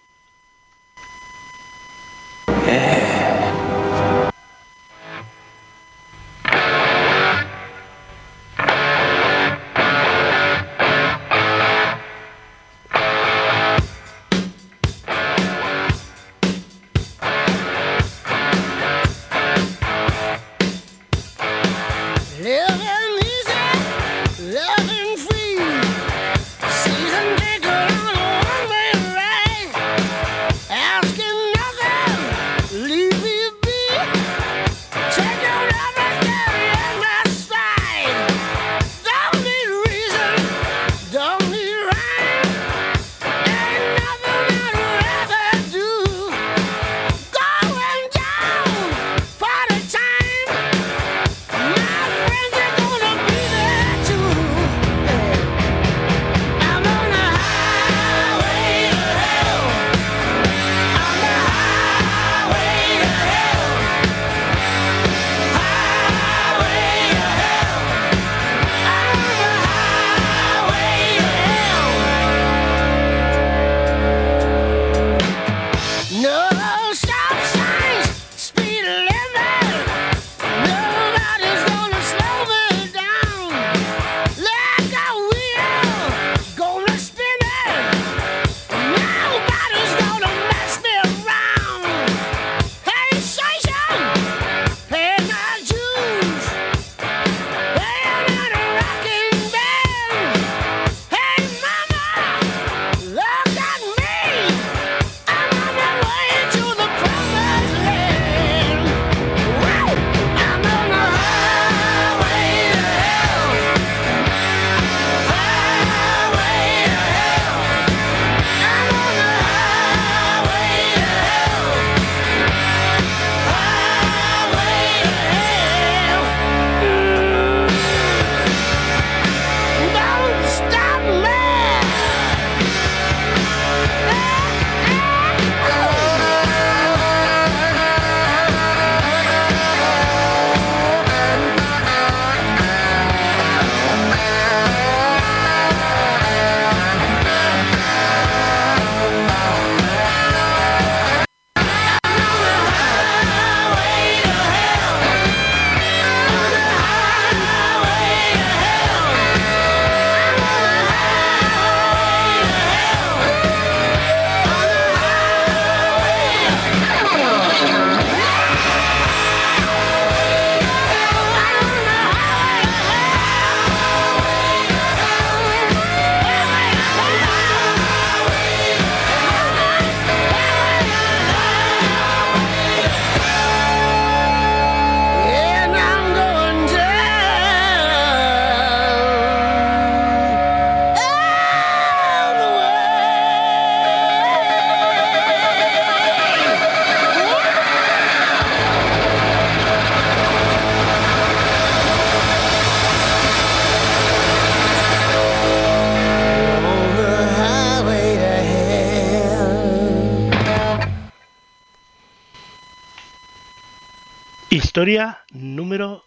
Historia 214.64 215.20
número 215.34 216.04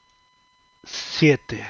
7. 0.85 1.67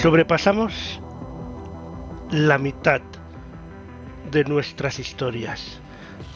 Sobrepasamos 0.00 1.00
la 2.30 2.58
mitad 2.58 3.02
de 4.30 4.44
nuestras 4.44 5.00
historias. 5.00 5.80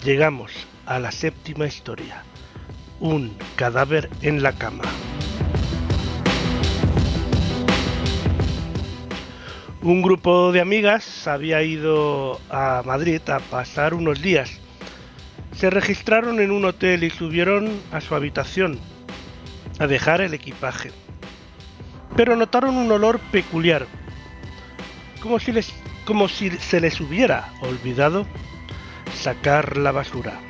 Llegamos 0.03 0.53
a 0.87 0.99
la 0.99 1.13
séptima 1.13 1.67
historia. 1.67 2.25
Un 2.99 3.39
cadáver 3.55 4.11
en 4.23 4.43
la 4.43 4.53
cama. 4.53 4.85
Un 9.87 10.03
grupo 10.03 10.51
de 10.51 10.61
amigas 10.61 11.29
había 11.29 11.63
ido 11.63 12.41
a 12.51 12.83
Madrid 12.85 13.21
a 13.29 13.39
pasar 13.39 13.95
unos 13.95 14.21
días. 14.21 14.59
Se 15.53 15.71
registraron 15.71 16.41
en 16.41 16.51
un 16.51 16.65
hotel 16.65 17.05
y 17.05 17.11
subieron 17.11 17.71
a 17.93 18.01
su 18.01 18.17
habitación 18.17 18.81
a 19.79 19.87
dejar 19.87 20.23
el 20.23 20.35
equipaje. 20.35 20.91
Pero 22.17 22.35
notaron 22.35 22.77
un 22.77 22.91
olor 22.91 23.21
peculiar, 23.31 23.87
como 25.23 25.39
si, 25.39 25.53
les, 25.53 25.73
como 26.05 26.27
si 26.27 26.51
se 26.51 26.81
les 26.81 27.01
hubiera 27.01 27.53
olvidado 27.61 28.27
sacar 29.15 29.77
la 29.77 29.93
basura, 29.93 30.41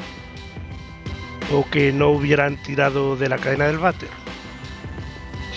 o 1.53 1.68
que 1.68 1.93
no 1.93 2.09
hubieran 2.09 2.57
tirado 2.62 3.16
de 3.16 3.28
la 3.28 3.37
cadena 3.37 3.66
del 3.66 3.76
váter. 3.76 4.09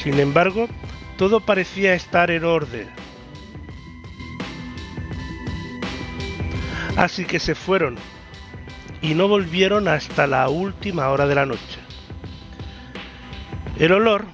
Sin 0.03 0.19
embargo, 0.19 0.67
todo 1.17 1.39
parecía 1.39 1.93
estar 1.93 2.30
en 2.30 2.43
orden. 2.43 2.99
Así 6.96 7.26
que 7.26 7.40
se 7.40 7.56
fueron 7.56 7.98
y 9.02 9.14
no 9.14 9.28
volvieron 9.28 9.88
hasta 9.88 10.28
la 10.28 10.50
última 10.50 11.10
hora 11.10 11.28
de 11.28 11.36
la 11.36 11.46
noche. 11.46 11.80
El 13.78 13.94
olor 13.94 14.26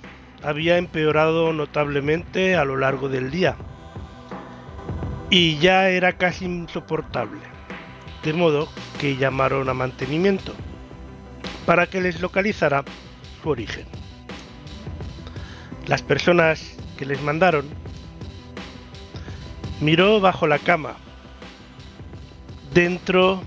había 0.44 0.78
empeorado 0.78 1.54
notablemente 1.54 2.56
a 2.56 2.66
lo 2.66 2.78
largo 2.78 3.10
del 3.10 3.32
día 3.32 3.56
y 5.30 5.58
ya 5.58 5.90
era 5.90 6.14
casi 6.14 6.46
insoportable, 6.46 7.42
de 8.24 8.34
modo 8.34 8.68
que 9.00 9.18
llamaron 9.18 9.70
a 9.70 9.74
mantenimiento. 9.74 10.54
para 11.66 11.88
que 11.88 12.00
les 12.00 12.22
localizara 12.22 12.84
su 13.42 13.50
origen. 13.50 13.86
Las 15.88 16.02
personas 16.02 16.78
que 16.98 17.06
les 17.06 17.22
mandaron 17.22 17.66
miró 19.82 20.20
bajo 20.20 20.48
la 20.48 20.60
cama. 20.60 20.96
Dentro 22.76 23.42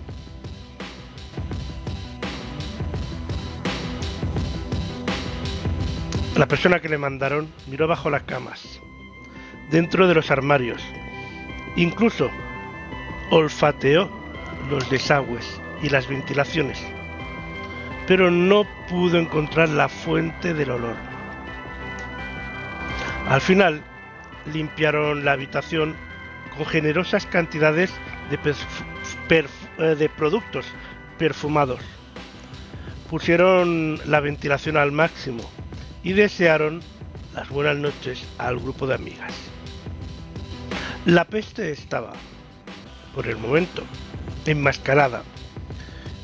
la 6.35 6.49
persona 6.49 6.81
que 6.81 6.89
le 6.89 6.97
mandaron 6.97 7.53
miró 7.67 7.87
bajo 7.87 8.09
las 8.09 8.23
camas, 8.23 8.81
dentro 9.71 10.09
de 10.09 10.15
los 10.15 10.31
armarios, 10.31 10.83
incluso 11.77 12.31
olfateó 13.31 14.09
los 14.71 14.89
desagües 14.89 15.61
y 15.83 15.91
las 15.91 16.09
ventilaciones, 16.09 16.83
pero 18.07 18.31
no 18.31 18.65
pudo 18.89 19.19
encontrar 19.19 19.69
la 19.69 19.91
fuente 19.91 20.55
del 20.55 20.71
olor. 20.71 20.97
Al 23.29 23.43
final, 23.43 23.83
limpiaron 24.55 25.27
la 25.27 25.33
habitación 25.33 26.08
con 26.59 26.67
generosas 26.67 27.25
cantidades 27.25 27.91
de, 28.31 29.47
eh, 29.79 29.83
de 29.95 30.09
productos 30.09 30.67
perfumados. 31.17 31.81
Pusieron 33.09 34.01
la 34.05 34.21
ventilación 34.21 34.77
al 34.77 34.93
máximo 34.93 35.49
y 36.03 36.13
desearon 36.13 36.83
las 37.35 37.49
buenas 37.49 37.77
noches 37.77 38.27
al 38.39 38.59
grupo 38.59 38.87
de 38.87 38.97
amigas. 38.97 39.33
La 41.07 41.25
peste 41.25 41.71
estaba, 41.71 42.13
por 43.15 43.29
el 43.29 43.37
momento, 43.37 43.85
enmascarada 44.45 45.23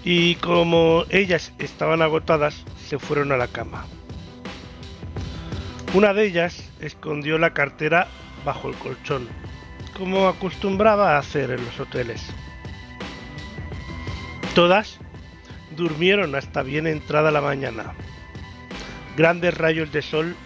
y 0.04 0.34
como 0.36 1.04
ellas 1.08 1.52
estaban 1.58 2.02
agotadas, 2.02 2.64
se 2.86 2.98
fueron 2.98 3.32
a 3.32 3.36
la 3.36 3.48
cama. 3.48 3.86
Una 5.94 6.12
de 6.12 6.26
ellas 6.26 6.70
escondió 6.80 7.38
la 7.38 7.54
cartera 7.54 8.08
bajo 8.44 8.68
el 8.68 8.74
colchón, 8.74 9.28
como 9.96 10.28
acostumbraba 10.28 11.14
a 11.14 11.18
hacer 11.18 11.50
en 11.50 11.64
los 11.64 11.78
hoteles. 11.80 12.22
Todas 14.54 14.98
durmieron 15.76 16.34
hasta 16.34 16.62
bien 16.62 16.86
entrada 16.86 17.30
la 17.30 17.40
mañana. 17.40 17.94
Grandes 19.16 19.56
rayos 19.56 19.92
de 19.92 20.02
sol 20.02 20.36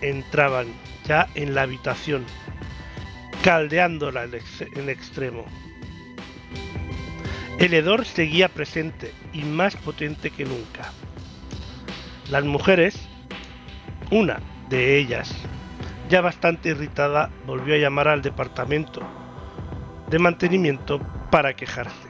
entraban 0.00 0.66
ya 1.06 1.28
en 1.34 1.54
la 1.54 1.62
habitación, 1.62 2.24
caldeándola 3.42 4.24
en 4.24 4.34
ex- 4.34 4.60
en 4.76 4.88
extremo. 4.88 5.44
El 7.58 7.72
hedor 7.74 8.04
seguía 8.04 8.48
presente 8.48 9.12
y 9.32 9.42
más 9.42 9.76
potente 9.76 10.30
que 10.30 10.44
nunca. 10.44 10.92
Las 12.30 12.44
mujeres, 12.44 12.98
una 14.10 14.40
de 14.68 14.98
ellas, 14.98 15.32
ya 16.08 16.20
bastante 16.20 16.70
irritada, 16.70 17.30
volvió 17.46 17.74
a 17.74 17.78
llamar 17.78 18.08
al 18.08 18.22
departamento 18.22 19.00
de 20.08 20.18
mantenimiento 20.18 21.00
para 21.30 21.54
quejarse. 21.54 22.08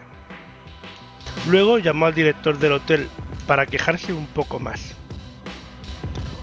Luego 1.49 1.79
llamó 1.79 2.07
al 2.07 2.15
director 2.15 2.59
del 2.59 2.73
hotel 2.73 3.09
para 3.47 3.67
quejarse 3.67 4.13
un 4.13 4.27
poco 4.27 4.59
más. 4.59 4.97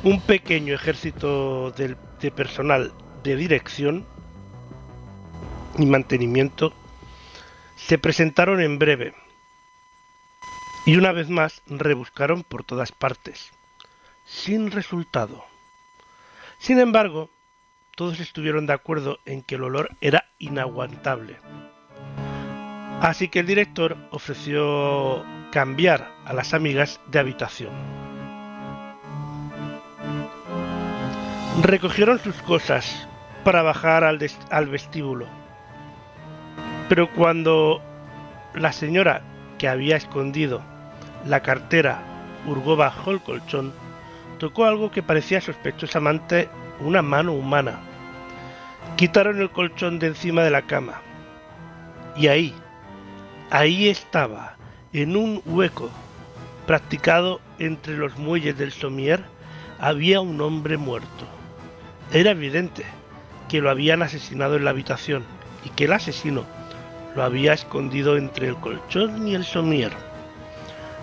Un 0.04 0.22
pequeño 0.22 0.74
ejército 0.74 1.72
de 1.72 2.32
personal 2.32 2.94
de 3.24 3.36
dirección 3.36 4.06
y 5.78 5.86
mantenimiento 5.86 6.74
se 7.76 7.98
presentaron 7.98 8.62
en 8.62 8.80
breve 8.80 9.14
y 10.86 10.98
una 10.98 11.12
vez 11.12 11.30
más 11.30 11.62
rebuscaron 11.68 12.44
por 12.44 12.64
todas 12.64 12.92
partes, 12.92 13.52
sin 14.26 14.72
resultado. 14.72 15.46
Sin 16.60 16.80
embargo, 16.80 17.30
todos 17.96 18.20
estuvieron 18.20 18.66
de 18.66 18.74
acuerdo 18.74 19.20
en 19.26 19.44
que 19.44 19.56
el 19.56 19.64
olor 19.64 19.90
era 20.02 20.26
inaguantable. 20.40 21.38
Así 23.02 23.28
que 23.28 23.40
el 23.40 23.48
director 23.48 23.98
ofreció 24.12 25.24
cambiar 25.52 26.10
a 26.26 26.34
las 26.34 26.54
amigas 26.54 27.00
de 27.08 27.20
habitación. 27.20 27.72
Recogieron 31.62 32.18
sus 32.20 32.36
cosas 32.44 33.08
para 33.44 33.62
bajar 33.62 34.04
al, 34.04 34.18
vestíbulo. 34.68 35.28
Pero 36.90 37.12
cuando 37.14 37.82
la 38.56 38.72
señora 38.72 39.22
que 39.58 39.68
había 39.68 39.98
escondido 39.98 40.64
la 41.26 41.42
cartera 41.42 42.02
hurgó 42.48 42.76
bajo 42.76 43.12
el 43.12 43.22
colchón, 43.22 43.74
tocó 44.40 44.66
algo 44.66 44.92
que 44.92 45.04
parecía 45.04 45.40
sospechosamente 45.42 46.50
una 46.80 47.02
mano 47.02 47.34
humana. 47.34 47.80
Quitaron 48.96 49.42
el 49.42 49.50
colchón 49.50 50.00
de 50.00 50.08
encima 50.08 50.44
de 50.44 50.52
la 50.52 50.64
cama. 50.64 51.02
Y 52.16 52.28
ahí, 52.28 52.54
ahí 53.50 53.90
estaba, 53.90 54.58
en 54.94 55.16
un 55.16 55.42
hueco 55.46 55.90
practicado 56.68 57.42
entre 57.60 57.98
los 57.98 58.18
muelles 58.18 58.58
del 58.58 58.72
somier, 58.72 59.24
había 59.80 60.22
un 60.22 60.40
hombre 60.42 60.78
muerto. 60.78 61.26
Era 62.12 62.32
evidente 62.32 62.86
que 63.50 63.62
lo 63.62 63.70
habían 63.70 64.02
asesinado 64.02 64.56
en 64.56 64.66
la 64.66 64.70
habitación 64.70 65.24
y 65.66 65.70
que 65.70 65.86
el 65.86 65.94
asesino 65.94 66.46
lo 67.16 67.24
había 67.24 67.54
escondido 67.54 68.18
entre 68.18 68.48
el 68.48 68.56
colchón 68.56 69.28
y 69.28 69.36
el 69.36 69.44
somier. 69.44 69.92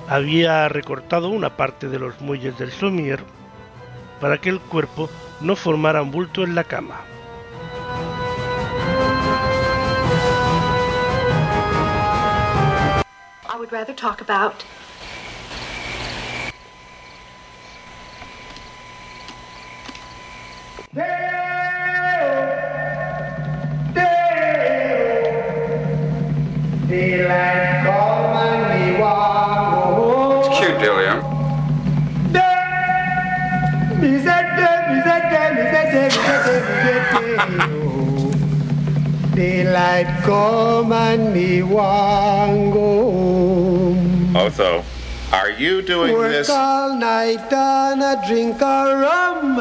Había 0.08 0.68
recortado 0.68 1.28
una 1.28 1.56
parte 1.56 1.88
de 1.88 1.98
los 1.98 2.20
muelles 2.20 2.58
del 2.58 2.72
somier 2.72 3.20
para 4.20 4.38
que 4.38 4.50
el 4.50 4.60
cuerpo 4.60 5.08
no 5.40 5.56
formara 5.56 6.02
un 6.02 6.10
bulto 6.10 6.44
en 6.44 6.54
la 6.54 6.64
cama. 6.64 7.00
I 13.48 13.56
would 13.58 13.72
rather 13.72 13.94
talk 13.94 14.20
about 14.20 14.64
It's 30.42 30.58
cute, 30.58 30.78
Delia. 30.80 31.40
Daylight 39.34 40.22
come 40.22 40.92
and 40.92 41.32
me 41.32 41.62
want 41.62 42.72
go 42.72 43.10
home. 43.10 44.36
Otho, 44.36 44.84
are 45.32 45.50
you 45.50 45.82
doing 45.82 46.12
Work 46.12 46.32
this? 46.32 46.50
all 46.50 46.94
night 46.94 47.52
and 47.52 48.02
a 48.02 48.22
drink 48.26 48.60
a 48.60 48.96
rum. 49.04 49.56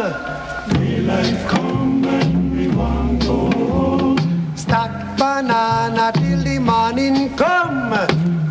Daylight 0.73 1.47
come 1.47 2.05
and 2.05 2.55
me 2.55 2.67
want 2.75 3.21
go 3.23 3.49
home. 3.51 4.17
Stack 4.55 5.17
banana 5.17 6.11
till 6.15 6.43
the 6.43 6.59
morning 6.59 7.35
come. 7.35 7.91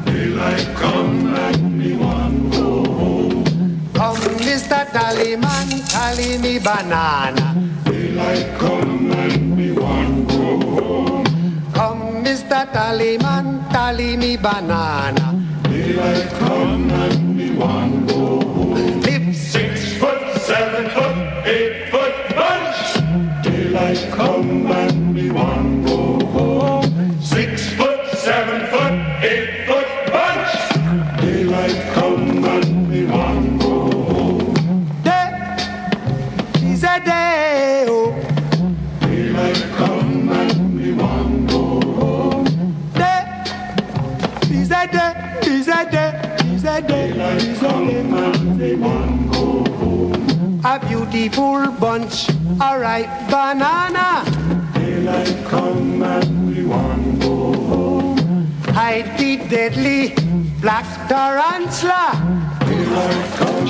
Daylight 0.06 0.66
come 0.76 1.34
and 1.34 1.67
Mr. 4.68 4.84
Tallyman, 4.92 5.68
tally 5.88 6.36
me 6.36 6.58
banana. 6.58 7.56
Daylight 7.86 8.58
come 8.58 9.10
and 9.12 9.56
me 9.56 9.72
want 9.72 10.28
go 10.28 10.60
home. 10.60 11.24
Come, 11.72 12.22
Mr. 12.22 12.70
Tallyman, 12.70 13.66
tally 13.72 14.18
me 14.18 14.36
banana. 14.36 15.40
Daylight 15.62 16.28
come 16.38 16.90
and 16.90 17.34
me 17.34 17.50
want 17.56 18.08
go 18.08 18.40
home. 18.40 19.07
Banana. 53.28 54.24
Daylight 54.74 55.44
come 55.46 56.02
and 56.02 56.48
we 56.48 56.64
want 56.64 57.20
go 57.20 57.52
home. 57.52 58.46
Hide 58.72 59.18
the 59.18 59.36
deadly 59.48 60.14
black 60.60 60.86
tarantula. 61.08 62.04
Daylight 62.66 63.30
come 63.36 63.66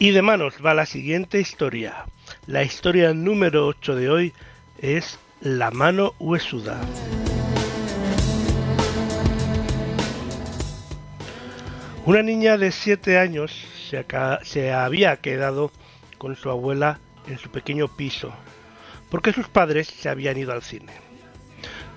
Y 0.00 0.12
de 0.12 0.22
manos 0.22 0.54
va 0.64 0.74
la 0.74 0.86
siguiente 0.86 1.40
historia. 1.40 2.04
La 2.46 2.62
historia 2.62 3.12
número 3.14 3.66
8 3.66 3.96
de 3.96 4.08
hoy 4.08 4.32
es 4.80 5.18
La 5.40 5.72
mano 5.72 6.14
huesuda. 6.20 6.80
Una 12.06 12.22
niña 12.22 12.56
de 12.58 12.70
7 12.70 13.18
años 13.18 13.52
se, 13.90 14.06
se 14.44 14.72
había 14.72 15.16
quedado 15.16 15.72
con 16.16 16.36
su 16.36 16.48
abuela 16.48 17.00
en 17.26 17.38
su 17.38 17.50
pequeño 17.50 17.88
piso, 17.88 18.32
porque 19.10 19.32
sus 19.32 19.48
padres 19.48 19.88
se 19.88 20.08
habían 20.08 20.38
ido 20.38 20.52
al 20.52 20.62
cine. 20.62 20.92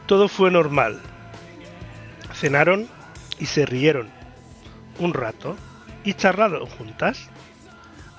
Todo 0.07 0.27
fue 0.27 0.49
normal. 0.49 0.99
Cenaron 2.33 2.89
y 3.39 3.45
se 3.45 3.67
rieron 3.67 4.09
un 4.97 5.13
rato 5.13 5.55
y 6.03 6.15
charlaron 6.15 6.65
juntas. 6.65 7.30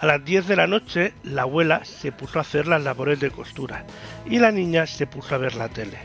A 0.03 0.07
las 0.07 0.25
10 0.25 0.49
de 0.49 0.57
la 0.57 0.67
noche 0.67 1.15
la 1.23 1.43
abuela 1.43 1.85
se 1.85 2.11
puso 2.11 2.41
a 2.41 2.43
hacer 2.43 2.67
las 2.67 2.83
labores 2.83 3.21
de 3.21 3.31
costura 3.31 3.87
y 4.29 4.41
la 4.41 4.51
niña 4.51 4.85
se 4.89 5.07
puso 5.07 5.33
a 5.33 5.39
ver 5.39 5.55
la 5.55 5.69
tele. 5.69 5.97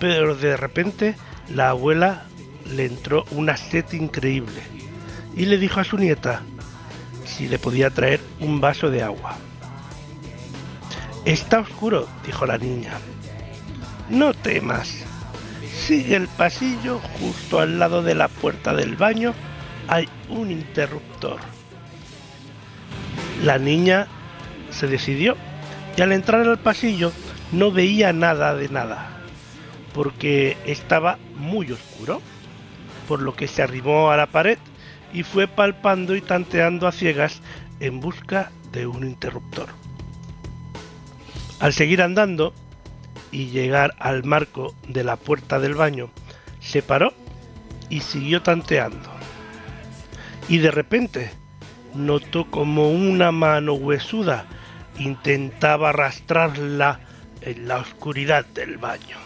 Pero 0.00 0.34
de 0.34 0.56
repente 0.56 1.16
la 1.54 1.68
abuela 1.68 2.22
le 2.64 2.86
entró 2.86 3.26
una 3.32 3.58
sed 3.58 3.84
increíble 3.92 4.62
y 5.36 5.44
le 5.44 5.58
dijo 5.58 5.80
a 5.80 5.84
su 5.84 5.98
nieta 5.98 6.40
si 7.26 7.46
le 7.46 7.58
podía 7.58 7.90
traer 7.90 8.20
un 8.40 8.58
vaso 8.58 8.88
de 8.88 9.02
agua. 9.02 9.36
Está 11.26 11.60
oscuro, 11.60 12.08
dijo 12.24 12.46
la 12.46 12.56
niña. 12.56 12.94
No 14.08 14.32
temas. 14.32 15.04
Sigue 15.70 16.16
el 16.16 16.26
pasillo, 16.26 17.00
justo 17.20 17.60
al 17.60 17.78
lado 17.78 18.02
de 18.02 18.14
la 18.14 18.28
puerta 18.28 18.72
del 18.72 18.96
baño 18.96 19.34
hay 19.88 20.08
un 20.30 20.50
interruptor. 20.50 21.59
La 23.42 23.58
niña 23.58 24.06
se 24.70 24.86
decidió 24.86 25.36
y 25.96 26.02
al 26.02 26.12
entrar 26.12 26.46
al 26.46 26.58
pasillo 26.58 27.12
no 27.52 27.72
veía 27.72 28.12
nada 28.12 28.54
de 28.54 28.68
nada, 28.68 29.08
porque 29.92 30.56
estaba 30.66 31.18
muy 31.36 31.72
oscuro, 31.72 32.20
por 33.08 33.22
lo 33.22 33.34
que 33.34 33.48
se 33.48 33.62
arrimó 33.62 34.10
a 34.10 34.16
la 34.16 34.26
pared 34.26 34.58
y 35.12 35.22
fue 35.22 35.48
palpando 35.48 36.14
y 36.14 36.20
tanteando 36.20 36.86
a 36.86 36.92
ciegas 36.92 37.40
en 37.80 38.00
busca 38.00 38.52
de 38.72 38.86
un 38.86 39.04
interruptor. 39.04 39.68
Al 41.58 41.72
seguir 41.72 42.02
andando 42.02 42.54
y 43.32 43.46
llegar 43.46 43.94
al 43.98 44.24
marco 44.24 44.74
de 44.88 45.04
la 45.04 45.16
puerta 45.16 45.58
del 45.58 45.74
baño, 45.74 46.10
se 46.60 46.82
paró 46.82 47.12
y 47.88 48.00
siguió 48.00 48.42
tanteando. 48.42 49.10
Y 50.48 50.58
de 50.58 50.70
repente 50.70 51.30
notó 51.94 52.50
como 52.50 52.90
una 52.90 53.32
mano 53.32 53.74
huesuda 53.74 54.46
intentaba 54.98 55.90
arrastrarla 55.90 57.00
en 57.42 57.68
la 57.68 57.78
oscuridad 57.78 58.44
del 58.46 58.76
baño. 58.78 59.16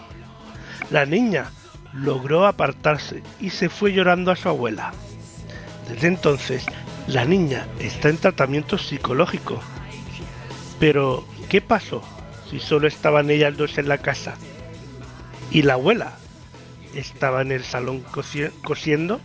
La 0.91 1.05
niña 1.07 1.51
logró 1.93 2.47
apartarse 2.47 3.23
y 3.41 3.51
se 3.51 3.69
fue 3.69 3.93
llorando 3.93 4.31
a 4.31 4.37
su 4.37 4.49
abuela. 4.49 4.93
Desde 5.89 6.09
entonces, 6.09 6.65
la 7.07 7.25
niña 7.25 7.67
está 7.81 8.09
en 8.09 8.19
tratamiento 8.19 8.79
psicológico. 8.79 9.61
Pero, 10.79 11.27
¿qué 11.49 11.61
pasó 11.61 12.03
si 12.51 12.61
solo 12.61 12.87
estaban 12.89 13.31
ellas 13.31 13.57
dos 13.57 13.79
en 13.79 13.89
la 13.89 13.99
casa? 13.99 14.35
¿Y 15.51 15.63
la 15.63 15.75
abuela 15.75 16.17
estaba 16.95 17.43
en 17.43 17.53
el 17.53 17.65
salón 17.65 18.05
cosi- 18.05 18.51
cosiendo? 18.63 19.21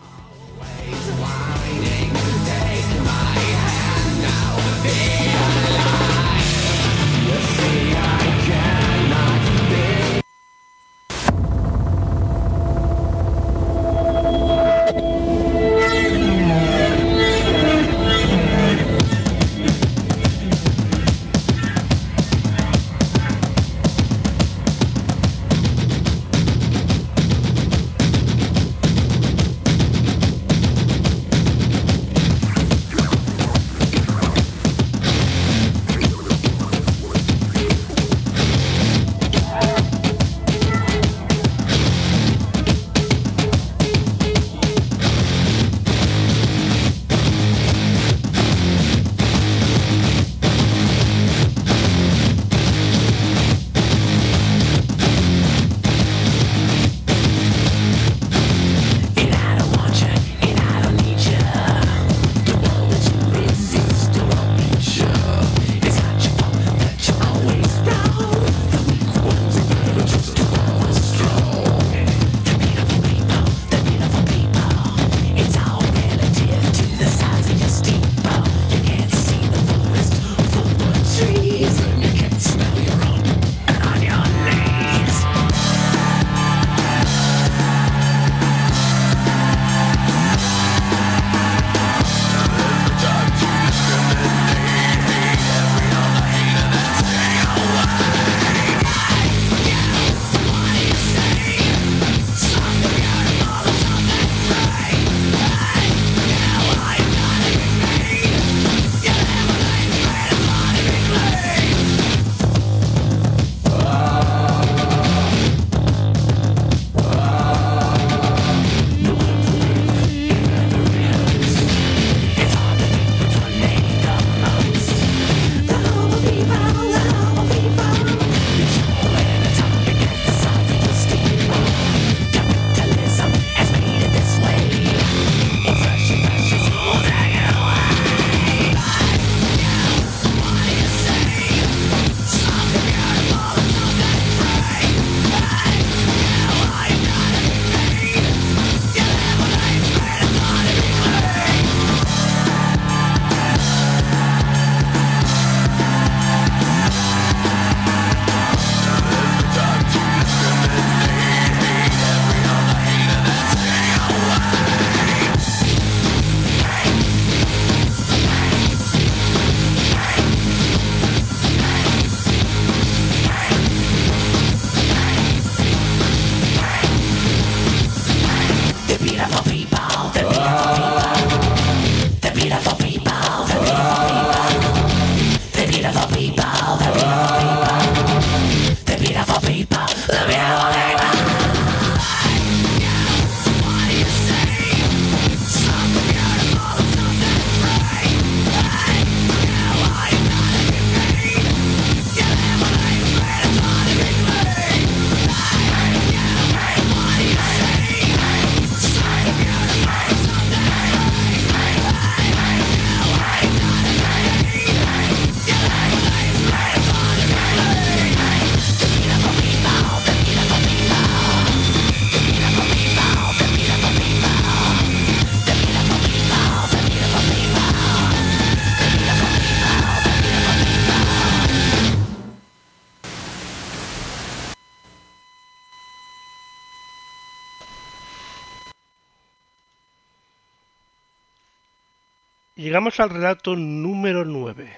Al 242.99 243.11
relato 243.11 243.55
número 243.55 244.25
9. 244.25 244.77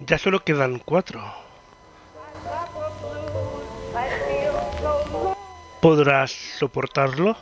Ya 0.00 0.18
solo 0.18 0.44
quedan 0.44 0.80
cuatro. 0.80 1.24
¿Podrás 5.80 6.30
soportarlo? 6.58 7.34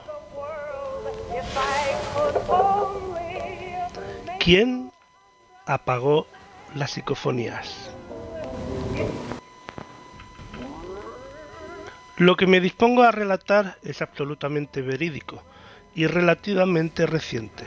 ¿Quién 4.38 4.92
apagó 5.66 6.28
las 6.76 6.92
psicofonías? 6.92 7.90
Lo 12.16 12.36
que 12.36 12.46
me 12.46 12.60
dispongo 12.60 13.02
a 13.02 13.10
relatar 13.10 13.76
es 13.82 14.00
absolutamente 14.00 14.82
verídico 14.82 15.42
y 15.96 16.06
relativamente 16.06 17.06
reciente. 17.06 17.64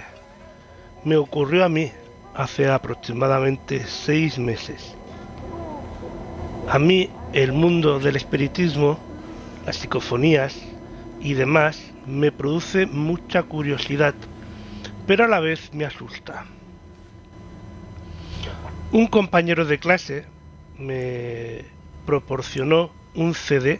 Me 1.04 1.18
ocurrió 1.18 1.66
a 1.66 1.70
mí 1.70 1.92
hace 2.36 2.70
aproximadamente 2.70 3.86
seis 3.86 4.38
meses. 4.38 4.96
A 6.70 6.80
mí 6.80 7.10
el 7.34 7.54
mundo 7.54 8.00
del 8.00 8.16
espiritismo, 8.16 9.00
las 9.66 9.78
psicofonías 9.78 10.58
y 11.22 11.34
demás 11.34 11.94
me 12.06 12.32
produce 12.32 12.86
mucha 12.86 13.44
curiosidad, 13.44 14.16
pero 15.08 15.26
a 15.26 15.28
la 15.28 15.40
vez 15.40 15.74
me 15.74 15.86
asusta. 15.86 16.46
Un 18.92 19.08
compañero 19.08 19.66
de 19.66 19.80
clase 19.80 20.26
me 20.78 21.66
proporcionó 22.06 22.92
un 23.16 23.34
CD 23.34 23.80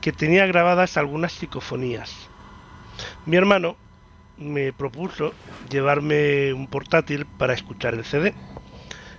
que 0.00 0.12
tenía 0.12 0.46
grabadas 0.46 0.96
algunas 0.96 1.32
psicofonías. 1.32 2.12
Mi 3.26 3.36
hermano 3.36 3.76
me 4.36 4.72
propuso 4.72 5.32
llevarme 5.70 6.52
un 6.52 6.66
portátil 6.66 7.26
para 7.26 7.54
escuchar 7.54 7.94
el 7.94 8.04
CD, 8.04 8.34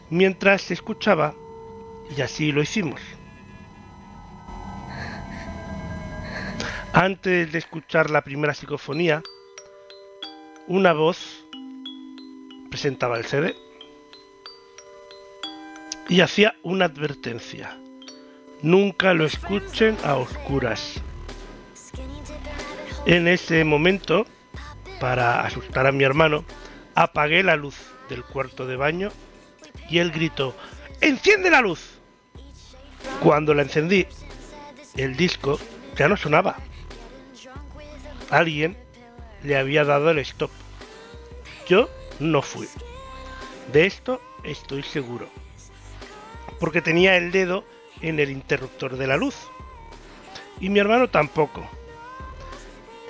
mientras 0.09 0.71
escuchaba, 0.71 1.33
y 2.15 2.21
así 2.21 2.51
lo 2.51 2.61
hicimos. 2.61 3.01
Antes 6.93 7.51
de 7.51 7.57
escuchar 7.57 8.09
la 8.09 8.21
primera 8.21 8.53
psicofonía, 8.53 9.21
una 10.67 10.93
voz 10.93 11.45
presentaba 12.69 13.17
el 13.17 13.25
CD 13.25 13.55
y 16.07 16.21
hacía 16.21 16.55
una 16.63 16.85
advertencia. 16.85 17.77
Nunca 18.61 19.13
lo 19.13 19.25
escuchen 19.25 19.97
a 20.03 20.15
oscuras. 20.15 21.01
En 23.05 23.27
ese 23.27 23.63
momento, 23.63 24.25
para 25.05 25.41
asustar 25.41 25.85
a 25.85 25.91
mi 25.91 26.03
hermano, 26.03 26.43
apagué 26.95 27.43
la 27.43 27.55
luz 27.55 27.75
del 28.09 28.23
cuarto 28.23 28.65
de 28.65 28.75
baño 28.75 29.11
y 29.87 29.99
él 29.99 30.09
gritó, 30.09 30.55
¡Enciende 30.99 31.51
la 31.51 31.61
luz! 31.61 31.99
Cuando 33.21 33.53
la 33.53 33.61
encendí, 33.61 34.07
el 34.97 35.15
disco 35.15 35.59
ya 35.95 36.07
no 36.07 36.17
sonaba. 36.17 36.57
Alguien 38.31 38.75
le 39.43 39.55
había 39.57 39.85
dado 39.85 40.09
el 40.09 40.17
stop. 40.17 40.49
Yo 41.67 41.87
no 42.19 42.41
fui. 42.41 42.67
De 43.71 43.85
esto 43.85 44.19
estoy 44.43 44.81
seguro. 44.81 45.29
Porque 46.59 46.81
tenía 46.81 47.15
el 47.15 47.31
dedo 47.31 47.63
en 48.01 48.19
el 48.19 48.31
interruptor 48.31 48.97
de 48.97 49.05
la 49.05 49.17
luz. 49.17 49.35
Y 50.59 50.69
mi 50.69 50.79
hermano 50.79 51.11
tampoco. 51.11 51.69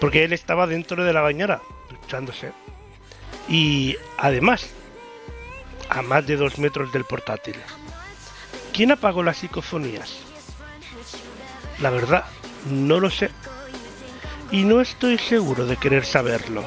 Porque 0.01 0.25
él 0.25 0.33
estaba 0.33 0.67
dentro 0.67 1.05
de 1.05 1.13
la 1.13 1.21
bañera, 1.21 1.61
Y 3.47 3.95
además, 4.17 4.67
a 5.89 6.01
más 6.01 6.25
de 6.25 6.35
dos 6.35 6.57
metros 6.57 6.91
del 6.91 7.05
portátil. 7.05 7.55
¿Quién 8.73 8.91
apagó 8.91 9.23
las 9.23 9.37
psicofonías? 9.37 10.17
La 11.79 11.89
verdad, 11.89 12.25
no 12.69 12.99
lo 12.99 13.09
sé. 13.09 13.29
Y 14.51 14.63
no 14.63 14.81
estoy 14.81 15.17
seguro 15.17 15.65
de 15.65 15.77
querer 15.77 16.05
saberlo. 16.05 16.63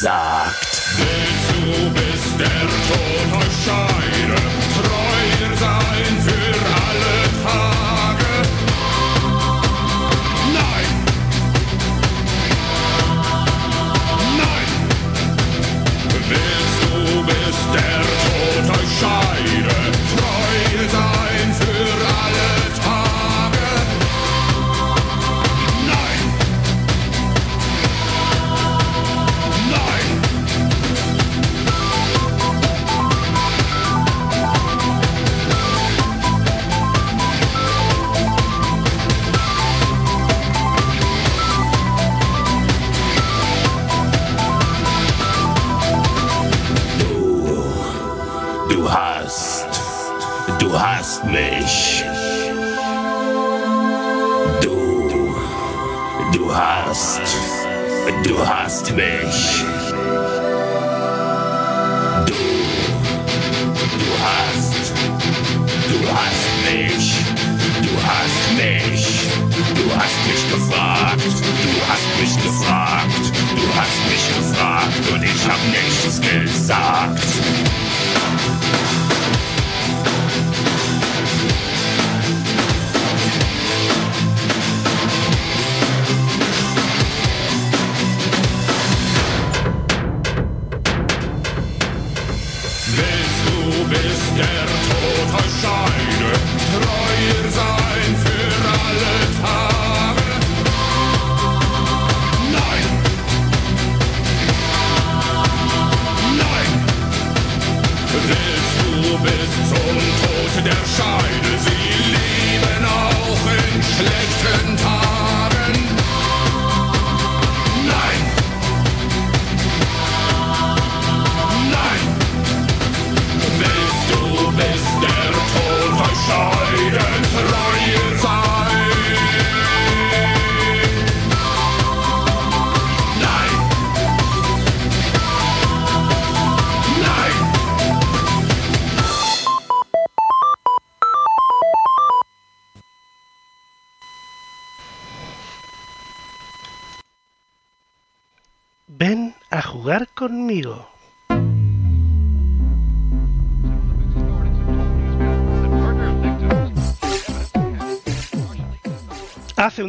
Gesagt. 0.00 0.82
Willst 0.96 1.50
du 1.52 1.90
bis 1.90 2.36
der 2.38 2.60
Tod 2.88 3.42
euch 3.42 3.99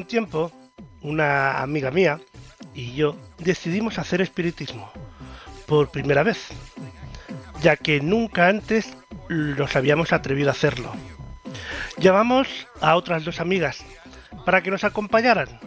un 0.02 0.08
tiempo, 0.08 0.52
una 1.04 1.62
amiga 1.62 1.92
mía 1.92 2.20
y 2.74 2.94
yo 2.96 3.16
decidimos 3.38 4.00
hacer 4.00 4.20
espiritismo 4.20 4.92
por 5.68 5.92
primera 5.92 6.24
vez, 6.24 6.48
ya 7.62 7.76
que 7.76 8.02
nunca 8.02 8.48
antes 8.48 8.98
nos 9.30 9.76
habíamos 9.76 10.12
atrevido 10.12 10.50
a 10.50 10.54
hacerlo. 10.54 10.92
Llamamos 11.98 12.48
a 12.82 12.96
otras 12.96 13.24
dos 13.26 13.40
amigas 13.40 13.86
para 14.44 14.64
que 14.64 14.72
nos 14.72 14.84
acompañaran, 14.84 15.60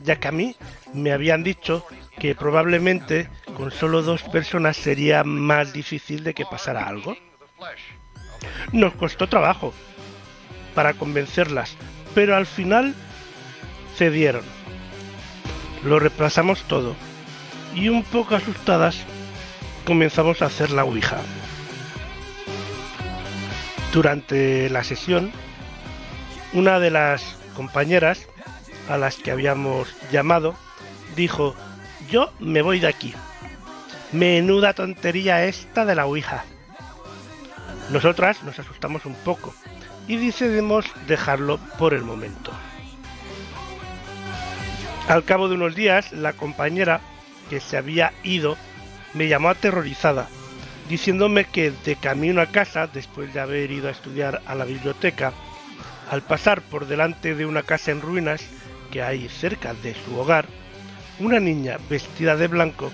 ya 0.00 0.18
que 0.18 0.26
a 0.26 0.32
mí 0.32 0.56
me 0.92 1.12
habían 1.12 1.44
dicho 1.44 1.86
que 2.18 2.34
probablemente 2.34 3.28
con 3.56 3.70
solo 3.70 4.02
dos 4.02 4.24
personas 4.24 4.76
sería 4.76 5.22
más 5.22 5.72
difícil 5.72 6.24
de 6.24 6.34
que 6.34 6.44
pasara 6.44 6.88
algo. 6.88 7.16
Nos 8.72 8.94
costó 8.94 9.28
trabajo 9.28 9.72
para 10.74 10.94
convencerlas, 10.94 11.76
pero 12.14 12.34
al 12.34 12.46
final 12.46 12.96
cedieron. 14.00 14.44
Lo 15.84 15.98
reemplazamos 15.98 16.62
todo 16.62 16.96
y 17.74 17.90
un 17.90 18.02
poco 18.02 18.34
asustadas 18.34 18.96
comenzamos 19.84 20.40
a 20.40 20.46
hacer 20.46 20.70
la 20.70 20.84
Ouija. 20.84 21.18
Durante 23.92 24.70
la 24.70 24.84
sesión, 24.84 25.30
una 26.54 26.80
de 26.80 26.90
las 26.90 27.36
compañeras 27.54 28.26
a 28.88 28.96
las 28.96 29.16
que 29.16 29.32
habíamos 29.32 29.94
llamado 30.10 30.54
dijo, 31.14 31.54
yo 32.10 32.32
me 32.38 32.62
voy 32.62 32.80
de 32.80 32.88
aquí. 32.88 33.12
Menuda 34.12 34.72
tontería 34.72 35.44
esta 35.44 35.84
de 35.84 35.94
la 35.94 36.06
Ouija. 36.06 36.46
Nosotras 37.90 38.42
nos 38.44 38.58
asustamos 38.58 39.04
un 39.04 39.14
poco 39.16 39.54
y 40.08 40.16
decidimos 40.16 40.86
dejarlo 41.06 41.58
por 41.78 41.92
el 41.92 42.02
momento. 42.02 42.50
Al 45.10 45.24
cabo 45.24 45.48
de 45.48 45.56
unos 45.56 45.74
días, 45.74 46.12
la 46.12 46.34
compañera 46.34 47.00
que 47.48 47.58
se 47.58 47.76
había 47.76 48.12
ido 48.22 48.56
me 49.12 49.26
llamó 49.26 49.48
aterrorizada, 49.48 50.28
diciéndome 50.88 51.46
que 51.46 51.72
de 51.84 51.96
camino 51.96 52.40
a 52.40 52.46
casa, 52.46 52.86
después 52.86 53.34
de 53.34 53.40
haber 53.40 53.72
ido 53.72 53.88
a 53.88 53.90
estudiar 53.90 54.40
a 54.46 54.54
la 54.54 54.64
biblioteca, 54.64 55.32
al 56.12 56.22
pasar 56.22 56.62
por 56.62 56.86
delante 56.86 57.34
de 57.34 57.44
una 57.44 57.64
casa 57.64 57.90
en 57.90 58.02
ruinas 58.02 58.44
que 58.92 59.02
hay 59.02 59.28
cerca 59.28 59.74
de 59.74 59.96
su 59.96 60.16
hogar, 60.16 60.46
una 61.18 61.40
niña 61.40 61.78
vestida 61.90 62.36
de 62.36 62.46
blanco 62.46 62.92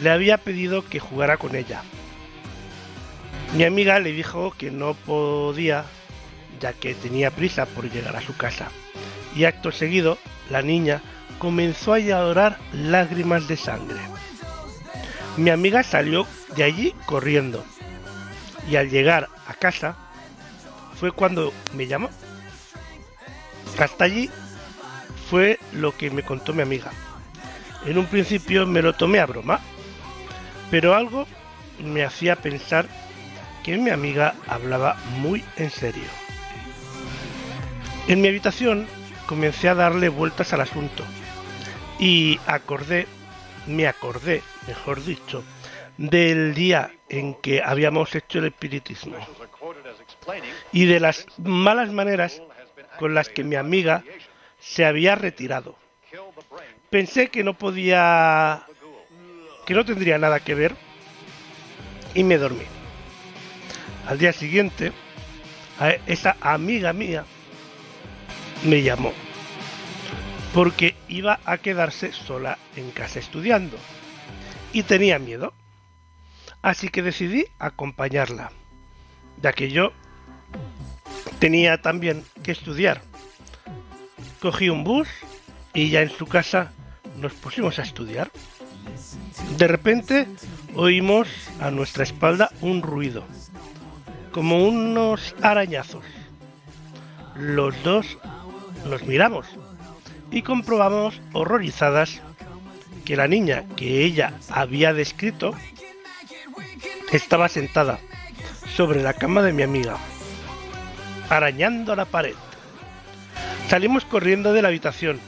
le 0.00 0.08
había 0.08 0.38
pedido 0.38 0.88
que 0.88 0.98
jugara 0.98 1.36
con 1.36 1.54
ella. 1.54 1.82
Mi 3.54 3.64
amiga 3.64 3.98
le 3.98 4.12
dijo 4.12 4.54
que 4.56 4.70
no 4.70 4.94
podía, 4.94 5.84
ya 6.58 6.72
que 6.72 6.94
tenía 6.94 7.30
prisa 7.30 7.66
por 7.66 7.90
llegar 7.90 8.16
a 8.16 8.22
su 8.22 8.34
casa, 8.34 8.70
y 9.36 9.44
acto 9.44 9.72
seguido 9.72 10.16
la 10.48 10.62
niña 10.62 11.02
comenzó 11.40 11.94
a 11.94 11.98
llorar 11.98 12.58
lágrimas 12.74 13.48
de 13.48 13.56
sangre. 13.56 13.98
Mi 15.38 15.48
amiga 15.48 15.82
salió 15.82 16.26
de 16.54 16.64
allí 16.64 16.94
corriendo, 17.06 17.64
y 18.68 18.76
al 18.76 18.90
llegar 18.90 19.30
a 19.46 19.54
casa 19.54 19.96
fue 20.94 21.10
cuando 21.12 21.54
me 21.72 21.86
llamó. 21.86 22.10
Hasta 23.78 24.04
allí 24.04 24.28
fue 25.30 25.58
lo 25.72 25.96
que 25.96 26.10
me 26.10 26.22
contó 26.22 26.52
mi 26.52 26.60
amiga. 26.60 26.90
En 27.86 27.96
un 27.96 28.04
principio 28.04 28.66
me 28.66 28.82
lo 28.82 28.92
tomé 28.92 29.18
a 29.18 29.26
broma, 29.26 29.60
pero 30.70 30.94
algo 30.94 31.26
me 31.82 32.04
hacía 32.04 32.36
pensar 32.36 32.86
que 33.64 33.78
mi 33.78 33.88
amiga 33.88 34.34
hablaba 34.46 34.98
muy 35.16 35.42
en 35.56 35.70
serio. 35.70 36.04
En 38.08 38.20
mi 38.20 38.28
habitación 38.28 38.86
comencé 39.24 39.70
a 39.70 39.74
darle 39.74 40.10
vueltas 40.10 40.52
al 40.52 40.60
asunto 40.60 41.02
y 42.00 42.40
acordé, 42.46 43.06
me 43.66 43.86
acordé, 43.86 44.42
mejor 44.66 45.04
dicho, 45.04 45.44
del 45.98 46.54
día 46.54 46.90
en 47.10 47.34
que 47.34 47.62
habíamos 47.62 48.14
hecho 48.14 48.38
el 48.38 48.46
espiritismo 48.46 49.16
y 50.72 50.86
de 50.86 50.98
las 50.98 51.26
malas 51.38 51.92
maneras 51.92 52.40
con 52.98 53.14
las 53.14 53.28
que 53.28 53.44
mi 53.44 53.56
amiga 53.56 54.02
se 54.58 54.86
había 54.86 55.14
retirado. 55.14 55.76
Pensé 56.88 57.28
que 57.28 57.44
no 57.44 57.54
podía, 57.54 58.64
que 59.66 59.74
no 59.74 59.84
tendría 59.84 60.16
nada 60.16 60.40
que 60.40 60.54
ver 60.54 60.74
y 62.14 62.24
me 62.24 62.38
dormí. 62.38 62.64
Al 64.08 64.18
día 64.18 64.32
siguiente, 64.32 64.92
esa 66.06 66.36
amiga 66.40 66.94
mía 66.94 67.26
me 68.64 68.82
llamó 68.82 69.12
porque 70.52 70.96
iba 71.08 71.38
a 71.44 71.58
quedarse 71.58 72.12
sola 72.12 72.58
en 72.76 72.90
casa 72.90 73.18
estudiando 73.18 73.76
y 74.72 74.82
tenía 74.82 75.18
miedo. 75.18 75.52
Así 76.62 76.88
que 76.88 77.02
decidí 77.02 77.46
acompañarla, 77.58 78.52
ya 79.40 79.52
que 79.52 79.70
yo 79.70 79.92
tenía 81.38 81.80
también 81.80 82.24
que 82.42 82.52
estudiar. 82.52 83.00
Cogí 84.40 84.68
un 84.68 84.84
bus 84.84 85.08
y 85.72 85.90
ya 85.90 86.02
en 86.02 86.10
su 86.10 86.26
casa 86.26 86.72
nos 87.18 87.32
pusimos 87.32 87.78
a 87.78 87.82
estudiar. 87.82 88.30
De 89.56 89.68
repente 89.68 90.26
oímos 90.74 91.28
a 91.60 91.70
nuestra 91.70 92.02
espalda 92.02 92.50
un 92.60 92.82
ruido, 92.82 93.24
como 94.32 94.66
unos 94.66 95.34
arañazos. 95.40 96.04
Los 97.36 97.82
dos 97.82 98.18
nos 98.86 99.02
miramos 99.04 99.46
y 100.30 100.42
comprobamos 100.42 101.20
horrorizadas 101.32 102.20
que 103.04 103.16
la 103.16 103.26
niña 103.26 103.64
que 103.76 104.04
ella 104.04 104.34
había 104.48 104.92
descrito 104.92 105.54
estaba 107.12 107.48
sentada 107.48 107.98
sobre 108.76 109.02
la 109.02 109.14
cama 109.14 109.42
de 109.42 109.52
mi 109.52 109.62
amiga, 109.62 109.96
arañando 111.28 111.96
la 111.96 112.04
pared. 112.04 112.34
Salimos 113.68 114.04
corriendo 114.04 114.52
de 114.52 114.62
la 114.62 114.68
habitación 114.68 115.18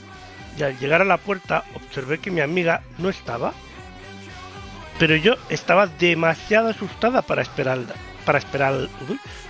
y 0.58 0.62
al 0.62 0.78
llegar 0.78 1.00
a 1.00 1.06
la 1.06 1.16
puerta 1.16 1.64
observé 1.74 2.18
que 2.18 2.30
mi 2.30 2.40
amiga 2.40 2.82
no 2.98 3.08
estaba. 3.08 3.52
Pero 4.98 5.16
yo 5.16 5.34
estaba 5.48 5.86
demasiado 5.86 6.68
asustada 6.68 7.22
para 7.22 7.42
esperarla. 7.42 7.94
para 8.24 8.38
esperar 8.38 8.88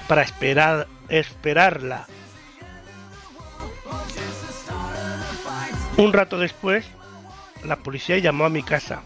para 0.08 0.22
esperar 0.22 0.88
esperarla. 1.08 2.06
Un 5.96 6.12
rato 6.12 6.38
después, 6.38 6.86
la 7.64 7.76
policía 7.76 8.18
llamó 8.18 8.44
a 8.44 8.50
mi 8.50 8.62
casa, 8.62 9.02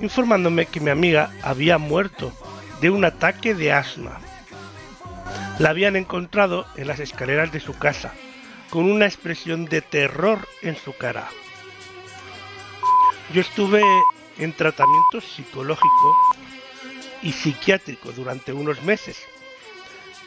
informándome 0.00 0.66
que 0.66 0.80
mi 0.80 0.90
amiga 0.90 1.30
había 1.42 1.78
muerto 1.78 2.32
de 2.80 2.90
un 2.90 3.04
ataque 3.04 3.54
de 3.54 3.72
asma. 3.72 4.20
La 5.58 5.70
habían 5.70 5.96
encontrado 5.96 6.66
en 6.76 6.88
las 6.88 7.00
escaleras 7.00 7.52
de 7.52 7.60
su 7.60 7.78
casa, 7.78 8.12
con 8.70 8.90
una 8.90 9.06
expresión 9.06 9.64
de 9.66 9.80
terror 9.80 10.40
en 10.60 10.76
su 10.76 10.92
cara. 10.96 11.28
Yo 13.32 13.40
estuve 13.40 13.80
en 14.38 14.52
tratamiento 14.52 15.20
psicológico 15.20 16.16
y 17.22 17.32
psiquiátrico 17.32 18.12
durante 18.12 18.52
unos 18.52 18.82
meses, 18.82 19.18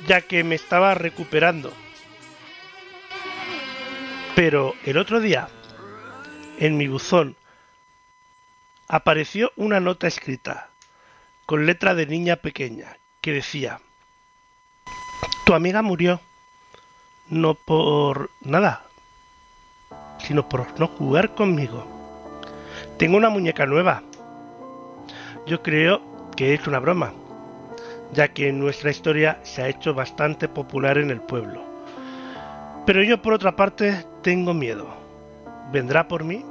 ya 0.08 0.22
que 0.22 0.44
me 0.44 0.56
estaba 0.56 0.96
recuperando. 0.96 1.72
Pero 4.36 4.74
el 4.86 4.98
otro 4.98 5.20
día, 5.20 5.50
en 6.60 6.78
mi 6.78 6.88
buzón, 6.88 7.36
apareció 8.88 9.52
una 9.56 9.80
nota 9.80 10.08
escrita 10.08 10.70
con 11.46 11.66
letra 11.66 11.96
de 11.96 12.06
niña 12.06 12.38
pequeña 12.38 12.98
que 13.22 13.34
decía, 13.34 13.82
tu 15.46 15.54
amiga 15.54 15.82
murió, 15.82 16.22
no 17.30 17.56
por 17.56 18.30
nada, 18.42 18.86
sino 20.20 20.48
por 20.48 20.80
no 20.80 20.88
jugar 20.88 21.34
conmigo. 21.36 21.88
Tengo 22.98 23.18
una 23.18 23.30
muñeca 23.30 23.66
nueva. 23.66 24.04
Yo 25.46 25.62
creo 25.64 26.02
que 26.36 26.54
es 26.54 26.68
una 26.68 26.80
broma, 26.80 27.14
ya 28.14 28.30
que 28.30 28.52
nuestra 28.52 28.92
historia 28.92 29.40
se 29.44 29.64
ha 29.64 29.70
hecho 29.70 29.94
bastante 29.94 30.48
popular 30.48 30.98
en 30.98 31.12
el 31.12 31.22
pueblo. 31.22 31.64
Pero 32.86 33.04
yo 33.04 33.22
por 33.22 33.34
otra 33.34 33.56
parte 33.56 34.06
tengo 34.22 34.54
miedo. 34.54 34.88
¿Vendrá 35.72 36.08
por 36.08 36.24
mí? 36.24 36.46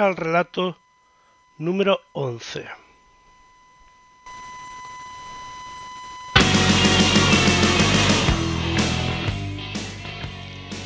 Al 0.00 0.16
relato 0.16 0.78
número 1.58 2.00
11. 2.12 2.64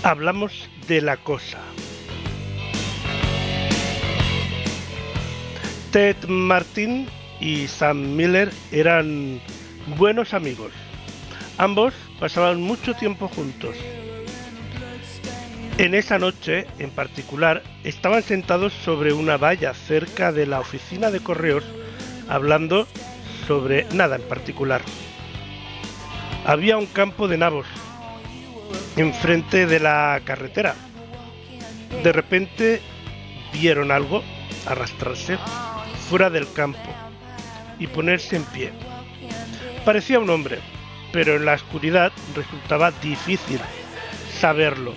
Hablamos 0.02 0.68
de 0.88 1.00
la 1.00 1.16
cosa. 1.16 1.60
Ted 5.92 6.16
Martin 6.26 7.06
y 7.40 7.68
Sam 7.68 8.16
Miller 8.16 8.50
eran 8.72 9.40
buenos 9.96 10.34
amigos. 10.34 10.72
Ambos 11.56 11.94
pasaban 12.18 12.60
mucho 12.60 12.94
tiempo 12.94 13.28
juntos. 13.28 13.76
En 15.78 15.94
esa 15.94 16.18
noche, 16.18 16.66
en 16.78 16.90
particular, 16.90 17.62
estaban 17.84 18.22
sentados 18.22 18.72
sobre 18.72 19.12
una 19.12 19.36
valla 19.36 19.74
cerca 19.74 20.32
de 20.32 20.46
la 20.46 20.60
oficina 20.60 21.10
de 21.10 21.20
correos, 21.20 21.64
hablando 22.28 22.88
sobre 23.46 23.84
nada 23.92 24.16
en 24.16 24.22
particular. 24.22 24.80
Había 26.46 26.78
un 26.78 26.86
campo 26.86 27.28
de 27.28 27.38
nabos 27.38 27.66
enfrente 28.96 29.66
de 29.66 29.80
la 29.80 30.20
carretera. 30.24 30.74
De 32.02 32.12
repente 32.12 32.80
vieron 33.52 33.90
algo 33.90 34.22
arrastrarse 34.66 35.38
fuera 36.08 36.30
del 36.30 36.50
campo 36.52 36.90
y 37.78 37.86
ponerse 37.86 38.36
en 38.36 38.44
pie. 38.44 38.72
Parecía 39.84 40.18
un 40.18 40.30
hombre, 40.30 40.58
pero 41.12 41.36
en 41.36 41.44
la 41.44 41.54
oscuridad 41.54 42.12
resultaba 42.34 42.90
difícil 42.90 43.60
saberlo 44.40 44.94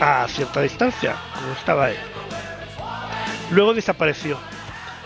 a 0.00 0.26
cierta 0.28 0.62
distancia, 0.62 1.16
como 1.34 1.52
estaba 1.52 1.90
él. 1.90 1.98
Luego 3.50 3.74
desapareció, 3.74 4.38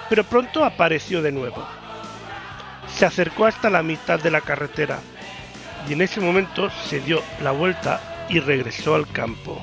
pero 0.08 0.24
pronto 0.24 0.64
apareció 0.64 1.20
de 1.20 1.32
nuevo. 1.32 1.66
Se 2.94 3.04
acercó 3.04 3.46
hasta 3.46 3.70
la 3.70 3.82
mitad 3.82 4.20
de 4.20 4.30
la 4.30 4.40
carretera 4.40 5.00
y 5.88 5.94
en 5.94 6.02
ese 6.02 6.20
momento 6.20 6.70
se 6.70 7.00
dio 7.00 7.22
la 7.42 7.50
vuelta 7.50 8.26
y 8.28 8.38
regresó 8.38 8.94
al 8.94 9.08
campo. 9.08 9.60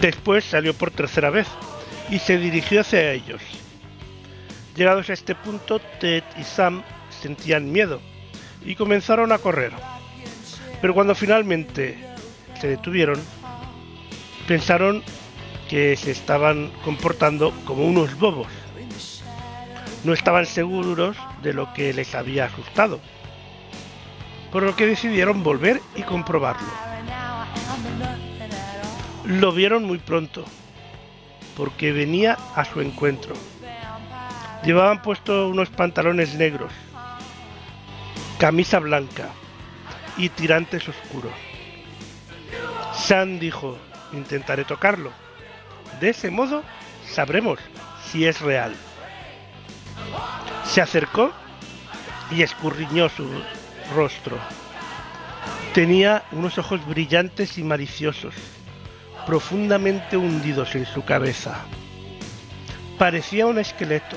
Después 0.00 0.44
salió 0.44 0.72
por 0.72 0.90
tercera 0.90 1.28
vez 1.28 1.46
y 2.08 2.18
se 2.18 2.38
dirigió 2.38 2.80
hacia 2.80 3.12
ellos. 3.12 3.42
Llegados 4.74 5.10
a 5.10 5.12
este 5.12 5.34
punto, 5.34 5.78
Ted 6.00 6.24
y 6.38 6.44
Sam 6.44 6.82
sentían 7.10 7.70
miedo 7.70 8.00
y 8.64 8.76
comenzaron 8.76 9.32
a 9.32 9.38
correr. 9.38 9.72
Pero 10.80 10.94
cuando 10.94 11.14
finalmente 11.14 11.98
se 12.60 12.68
detuvieron, 12.68 13.20
pensaron 14.48 15.02
que 15.68 15.96
se 15.96 16.10
estaban 16.10 16.70
comportando 16.84 17.52
como 17.64 17.84
unos 17.84 18.18
bobos. 18.18 18.48
No 20.04 20.14
estaban 20.14 20.46
seguros 20.46 21.16
de 21.42 21.52
lo 21.52 21.72
que 21.74 21.92
les 21.92 22.14
había 22.14 22.46
asustado, 22.46 23.00
por 24.50 24.62
lo 24.62 24.74
que 24.74 24.86
decidieron 24.86 25.42
volver 25.42 25.80
y 25.94 26.02
comprobarlo. 26.02 26.68
Lo 29.26 29.52
vieron 29.52 29.84
muy 29.84 29.98
pronto, 29.98 30.44
porque 31.56 31.92
venía 31.92 32.38
a 32.54 32.64
su 32.64 32.80
encuentro. 32.80 33.34
Llevaban 34.64 35.02
puesto 35.02 35.48
unos 35.48 35.68
pantalones 35.68 36.34
negros, 36.34 36.72
camisa 38.38 38.78
blanca 38.78 39.28
y 40.16 40.28
tirantes 40.28 40.88
oscuros. 40.88 41.32
Sam 42.94 43.38
dijo, 43.38 43.78
intentaré 44.12 44.64
tocarlo. 44.64 45.12
De 46.00 46.10
ese 46.10 46.30
modo 46.30 46.62
sabremos 47.08 47.58
si 48.10 48.26
es 48.26 48.40
real. 48.40 48.74
Se 50.64 50.80
acercó 50.80 51.32
y 52.30 52.42
escurriñó 52.42 53.08
su 53.08 53.28
rostro. 53.94 54.38
Tenía 55.74 56.24
unos 56.32 56.58
ojos 56.58 56.84
brillantes 56.86 57.58
y 57.58 57.62
maliciosos, 57.62 58.34
profundamente 59.26 60.16
hundidos 60.16 60.74
en 60.74 60.86
su 60.86 61.04
cabeza. 61.04 61.64
Parecía 62.98 63.46
un 63.46 63.58
esqueleto. 63.58 64.16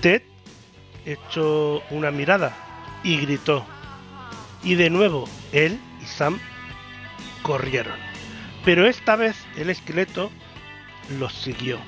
Ted 0.00 0.22
echó 1.04 1.82
una 1.90 2.10
mirada 2.10 2.54
y 3.02 3.18
gritó. 3.18 3.64
Y 4.62 4.74
de 4.74 4.90
nuevo 4.90 5.28
él 5.52 5.78
y 6.02 6.04
Sam 6.06 6.38
corrieron. 7.42 7.98
Pero 8.64 8.86
esta 8.86 9.16
vez 9.16 9.36
el 9.56 9.70
esqueleto 9.70 10.30
los 11.18 11.32
siguió. 11.32 11.78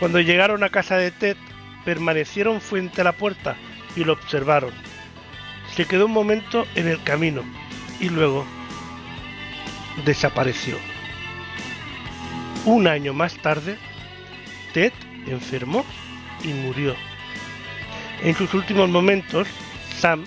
Cuando 0.00 0.20
llegaron 0.20 0.64
a 0.64 0.70
casa 0.70 0.96
de 0.96 1.10
Ted, 1.10 1.36
permanecieron 1.84 2.60
frente 2.60 3.00
a 3.00 3.04
la 3.04 3.12
puerta 3.12 3.56
y 3.96 4.04
lo 4.04 4.14
observaron. 4.14 4.72
Se 5.74 5.86
quedó 5.86 6.06
un 6.06 6.12
momento 6.12 6.66
en 6.74 6.88
el 6.88 7.02
camino 7.02 7.42
y 8.00 8.08
luego 8.08 8.46
desapareció. 10.04 10.76
Un 12.64 12.86
año 12.86 13.12
más 13.12 13.36
tarde, 13.36 13.76
Ted 14.72 14.92
enfermó 15.26 15.84
y 16.42 16.48
murió. 16.48 16.94
En 18.22 18.34
sus 18.34 18.52
últimos 18.54 18.88
momentos, 18.88 19.48
Sam 19.98 20.24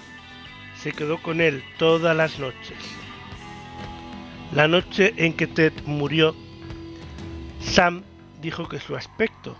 se 0.82 0.92
quedó 0.92 1.22
con 1.22 1.42
él 1.42 1.64
todas 1.78 2.16
las 2.16 2.40
noches. 2.40 2.78
La 4.52 4.68
noche 4.68 5.14
en 5.18 5.34
que 5.34 5.48
Ted 5.48 5.74
murió, 5.86 6.36
Sam 7.62 8.04
dijo 8.42 8.68
que 8.68 8.80
su 8.80 8.96
aspecto 8.96 9.56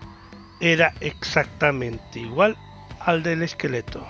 era 0.60 0.92
exactamente 1.00 2.18
igual 2.18 2.56
al 3.00 3.22
del 3.22 3.42
esqueleto. 3.42 4.06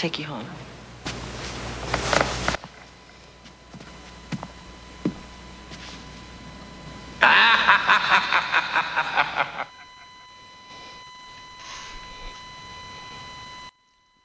Take 0.00 0.18
you 0.18 0.24
home. 0.24 0.46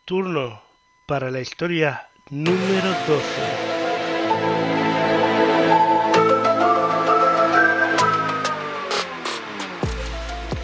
Turno 0.06 0.62
para 1.08 1.30
la 1.30 1.42
historia 1.42 2.08
número 2.30 2.90
12. 3.06 3.24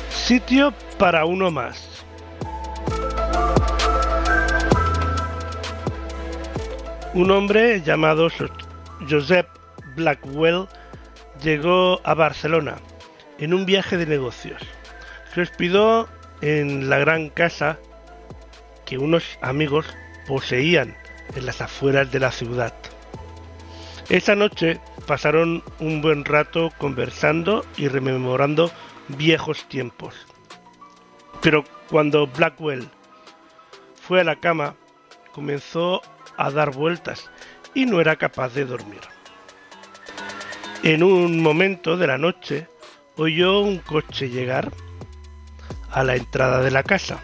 Sitio 0.09 0.73
para 0.97 1.25
uno 1.25 1.51
más. 1.51 2.00
Un 7.13 7.29
hombre 7.29 7.81
llamado 7.81 8.29
Joseph 9.09 9.47
Blackwell 9.97 10.65
llegó 11.43 11.99
a 12.05 12.13
Barcelona 12.13 12.77
en 13.37 13.53
un 13.53 13.65
viaje 13.65 13.97
de 13.97 14.05
negocios. 14.05 14.61
Se 15.33 15.41
hospedó 15.41 16.07
en 16.39 16.89
la 16.89 16.99
gran 16.99 17.29
casa 17.29 17.77
que 18.85 18.97
unos 18.97 19.37
amigos 19.41 19.85
poseían 20.25 20.95
en 21.35 21.45
las 21.45 21.59
afueras 21.59 22.09
de 22.13 22.21
la 22.21 22.31
ciudad. 22.31 22.73
Esa 24.07 24.35
noche 24.35 24.79
pasaron 25.05 25.63
un 25.79 26.01
buen 26.01 26.23
rato 26.23 26.71
conversando 26.77 27.65
y 27.75 27.89
rememorando 27.89 28.71
viejos 29.09 29.65
tiempos. 29.67 30.15
Pero 31.41 31.65
cuando 31.89 32.27
Blackwell 32.27 32.87
fue 34.01 34.21
a 34.21 34.23
la 34.23 34.37
cama, 34.37 34.75
comenzó 35.33 36.01
a 36.37 36.51
dar 36.51 36.71
vueltas 36.71 37.29
y 37.73 37.85
no 37.85 38.01
era 38.01 38.15
capaz 38.15 38.53
de 38.53 38.65
dormir. 38.65 39.01
En 40.83 41.03
un 41.03 41.41
momento 41.41 41.97
de 41.97 42.07
la 42.07 42.17
noche 42.17 42.67
oyó 43.15 43.59
un 43.59 43.77
coche 43.77 44.29
llegar 44.29 44.71
a 45.91 46.03
la 46.03 46.15
entrada 46.15 46.61
de 46.61 46.71
la 46.71 46.83
casa. 46.83 47.19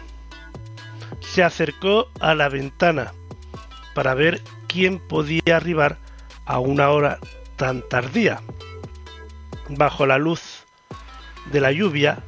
Se 1.20 1.42
acercó 1.42 2.08
a 2.20 2.34
la 2.34 2.48
ventana 2.48 3.12
para 3.94 4.14
ver 4.14 4.42
quién 4.68 5.00
podía 5.00 5.56
arribar 5.56 5.98
a 6.46 6.60
una 6.60 6.90
hora 6.90 7.18
tan 7.56 7.82
tardía. 7.88 8.40
Bajo 9.68 10.06
la 10.06 10.18
luz 10.18 10.64
de 11.50 11.60
la 11.60 11.72
lluvia, 11.72 12.22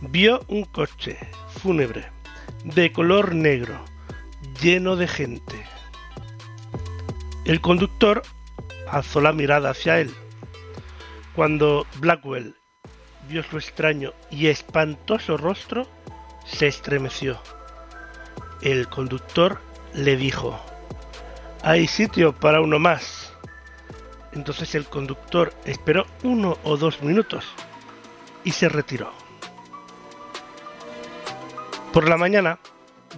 vio 0.00 0.44
un 0.48 0.64
coche 0.64 1.18
fúnebre 1.60 2.06
de 2.64 2.92
color 2.92 3.34
negro, 3.34 3.84
lleno 4.60 4.96
de 4.96 5.08
gente. 5.08 5.67
El 7.44 7.60
conductor 7.60 8.22
alzó 8.88 9.20
la 9.20 9.32
mirada 9.32 9.70
hacia 9.70 10.00
él. 10.00 10.14
Cuando 11.34 11.86
Blackwell 11.98 12.56
vio 13.28 13.42
su 13.42 13.58
extraño 13.58 14.12
y 14.30 14.48
espantoso 14.48 15.36
rostro, 15.36 15.86
se 16.46 16.66
estremeció. 16.66 17.40
El 18.62 18.88
conductor 18.88 19.60
le 19.94 20.16
dijo, 20.16 20.58
hay 21.62 21.86
sitio 21.86 22.34
para 22.34 22.60
uno 22.60 22.78
más. 22.78 23.32
Entonces 24.32 24.74
el 24.74 24.86
conductor 24.86 25.52
esperó 25.64 26.06
uno 26.22 26.58
o 26.64 26.76
dos 26.76 27.02
minutos 27.02 27.44
y 28.44 28.52
se 28.52 28.68
retiró. 28.68 29.12
Por 31.92 32.08
la 32.08 32.16
mañana, 32.16 32.58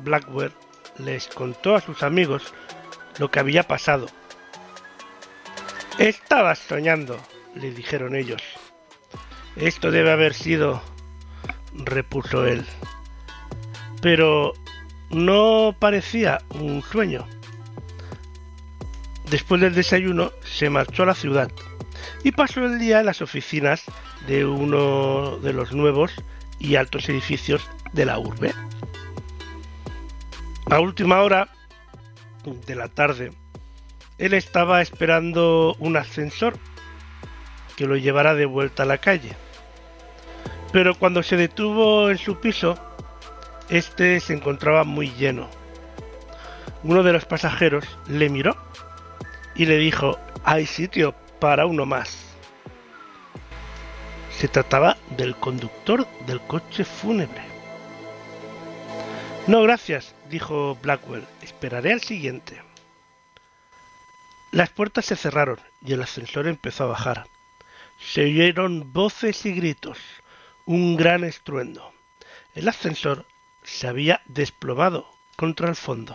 Blackwell 0.03 0.53
les 0.99 1.29
contó 1.29 1.75
a 1.75 1.81
sus 1.81 2.03
amigos 2.03 2.55
lo 3.19 3.31
que 3.31 3.41
había 3.41 3.65
pasado. 3.65 4.07
Estabas 5.99 6.59
soñando, 6.59 7.19
le 7.55 7.73
dijeron 7.73 8.17
ellos. 8.17 8.43
Esto 9.57 9.91
debe 9.91 10.13
haber 10.13 10.35
sido, 10.35 10.83
repuso 11.75 12.47
él. 12.47 12.65
Pero 14.01 14.55
no 15.11 15.75
parecía 15.79 16.39
un 16.55 16.83
sueño. 16.83 17.27
Después 19.29 19.61
del 19.61 19.75
desayuno 19.75 20.33
se 20.45 20.71
marchó 20.71 21.03
a 21.03 21.07
la 21.07 21.15
ciudad 21.15 21.51
y 22.25 22.33
pasó 22.33 22.65
el 22.65 22.79
día 22.79 23.01
en 23.01 23.07
las 23.07 23.23
oficinas 23.23 23.85
de 24.27 24.45
uno 24.45 25.39
de 25.39 25.53
los 25.53 25.73
nuevos 25.73 26.13
y 26.59 26.77
altos 26.77 27.09
edificios 27.09 27.69
de 27.93 28.07
la 28.07 28.19
urbe. 28.19 28.53
A 30.67 30.81
última 30.81 31.21
hora 31.21 31.49
de 32.45 32.75
la 32.75 32.89
tarde, 32.89 33.33
él 34.19 34.35
estaba 34.35 34.83
esperando 34.83 35.75
un 35.79 35.97
ascensor 35.97 36.59
que 37.77 37.87
lo 37.87 37.97
llevara 37.97 38.35
de 38.35 38.47
vuelta 38.47 38.83
a 38.83 38.87
la 38.87 38.99
calle. 38.99 39.33
Pero 40.73 40.95
cuando 40.95 41.23
se 41.23 41.37
detuvo 41.37 42.11
en 42.11 42.19
su 42.19 42.39
piso, 42.39 42.79
este 43.69 44.21
se 44.21 44.35
encontraba 44.35 44.85
muy 44.85 45.11
lleno. 45.13 45.49
Uno 46.83 47.03
de 47.03 47.13
los 47.13 47.25
pasajeros 47.25 47.85
le 48.09 48.29
miró 48.29 48.57
y 49.55 49.67
le 49.67 49.77
dijo, 49.79 50.19
hay 50.45 50.67
sitio 50.67 51.15
para 51.41 51.67
uno 51.67 51.87
más. 51.87 52.37
Se 54.31 54.49
trataba 54.49 54.97
del 55.17 55.37
conductor 55.37 56.07
del 56.27 56.41
coche 56.41 56.85
fúnebre. 56.85 57.43
No, 59.47 59.63
gracias, 59.63 60.15
dijo 60.31 60.79
Blackwell, 60.83 61.27
esperaré 61.43 61.93
al 61.93 62.01
siguiente. 62.01 62.63
Las 64.53 64.71
puertas 64.71 65.05
se 65.05 65.17
cerraron 65.17 65.61
y 65.85 65.93
el 65.93 66.03
ascensor 66.03 66.47
empezó 66.47 66.85
a 66.85 66.89
bajar. 66.89 67.27
Se 67.99 68.25
oyeron 68.25 68.93
voces 68.93 69.45
y 69.45 69.53
gritos, 69.53 69.99
un 70.65 70.97
gran 70.97 71.25
estruendo. 71.25 71.93
El 72.55 72.69
ascensor 72.69 73.27
se 73.63 73.87
había 73.87 74.23
desplomado 74.27 75.07
contra 75.37 75.69
el 75.69 75.77
fondo 75.77 76.15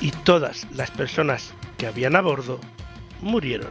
y 0.00 0.10
todas 0.10 0.66
las 0.72 0.90
personas 0.90 1.54
que 1.78 1.86
habían 1.86 2.16
a 2.16 2.20
bordo 2.20 2.60
murieron. 3.20 3.70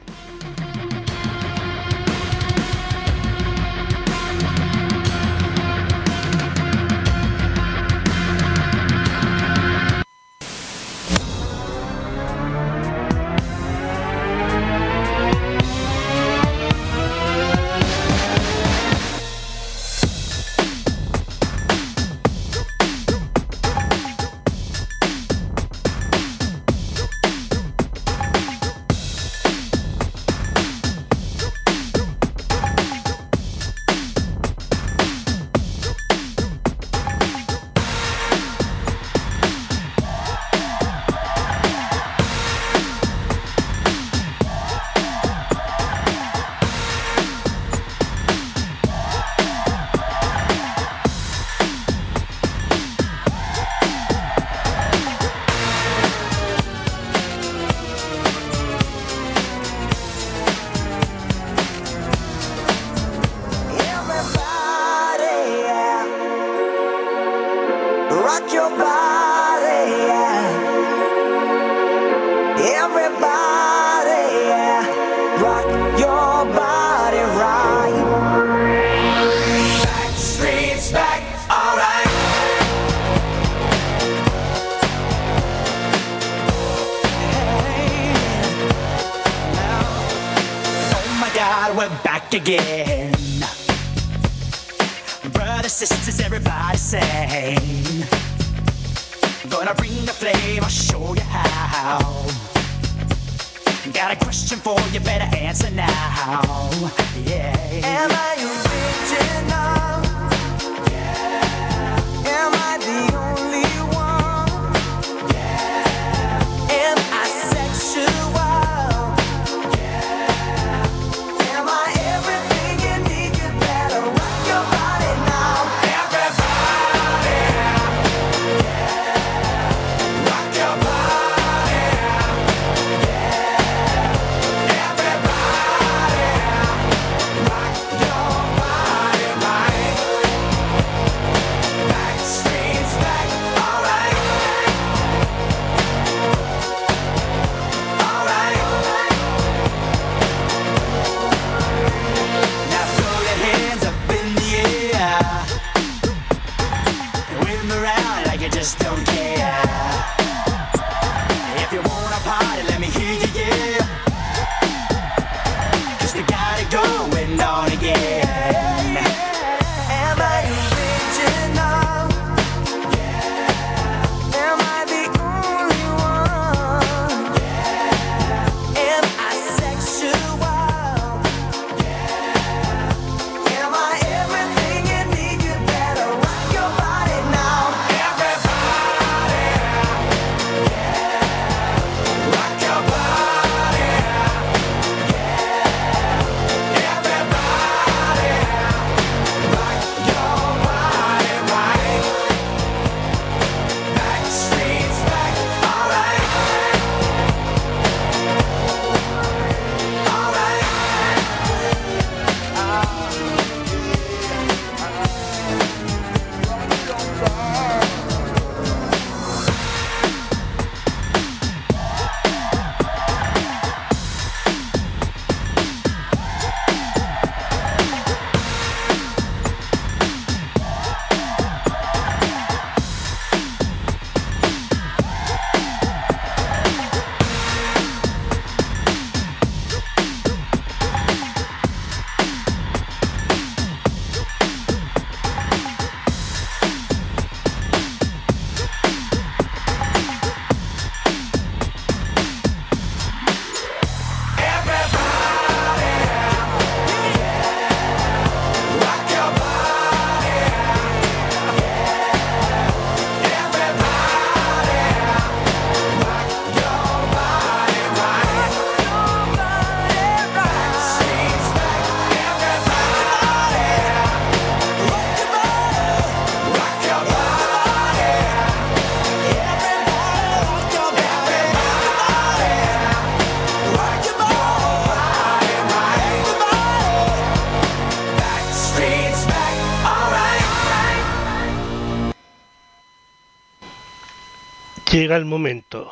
Llega 294.93 295.15
el 295.15 295.25
momento 295.25 295.91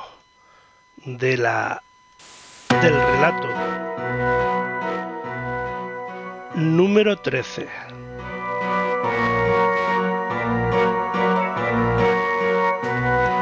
de 1.06 1.36
la 1.36 1.82
del 2.84 2.94
relato 2.94 3.50
número 6.54 7.18
13. 7.18 7.68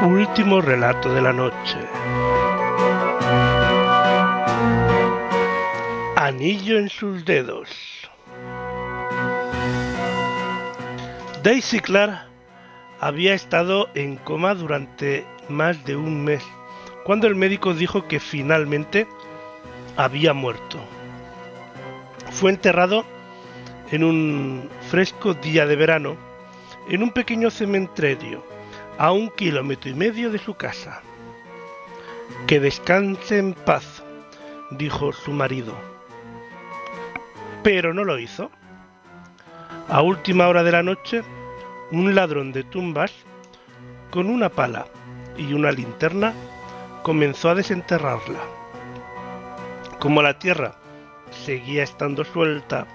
Último 0.04 0.62
relato 0.62 1.14
de 1.14 1.22
la 1.22 1.34
noche. 1.34 1.78
Anillo 6.16 6.80
en 6.80 6.88
sus 6.88 7.26
dedos. 7.26 7.70
Daisy 11.44 11.82
Clark 11.82 12.30
había 13.02 13.34
estado 13.34 13.90
en 13.94 14.16
coma 14.16 14.56
durante 14.56 15.26
más 15.50 15.84
de 15.86 15.96
un 15.96 16.24
mes, 16.24 16.44
cuando 17.04 17.28
el 17.28 17.36
médico 17.36 17.74
dijo 17.74 18.08
que 18.08 18.20
finalmente 18.20 19.08
había 19.98 20.34
muerto. 20.34 20.80
Fue 22.32 22.52
enterrado 22.52 23.04
en 23.92 24.04
un 24.04 24.70
fresco 24.90 25.34
día 25.34 25.66
de 25.66 25.76
verano 25.76 26.16
en 26.90 27.04
un 27.04 27.12
pequeño 27.12 27.52
cementerio 27.52 28.44
a 28.98 29.12
un 29.12 29.30
kilómetro 29.30 29.90
y 29.90 29.94
medio 29.94 30.32
de 30.32 30.40
su 30.40 30.56
casa. 30.56 31.02
Que 32.48 32.60
descanse 32.60 33.38
en 33.38 33.54
paz, 33.54 34.04
dijo 34.72 35.14
su 35.14 35.32
marido. 35.32 35.74
Pero 37.64 37.94
no 37.94 38.04
lo 38.04 38.20
hizo. 38.20 38.52
A 39.88 40.02
última 40.02 40.48
hora 40.48 40.64
de 40.64 40.72
la 40.72 40.84
noche, 40.84 41.24
un 41.92 42.14
ladrón 42.14 42.52
de 42.52 42.64
tumbas, 42.64 43.12
con 44.12 44.28
una 44.30 44.50
pala 44.50 44.86
y 45.38 45.54
una 45.54 45.72
linterna, 45.72 46.34
comenzó 47.04 47.50
a 47.50 47.56
desenterrarla. 47.56 48.40
Como 50.00 50.22
la 50.22 50.40
tierra 50.40 50.76
seguía 51.46 51.84
estando 51.84 52.24
suelta, 52.24 52.88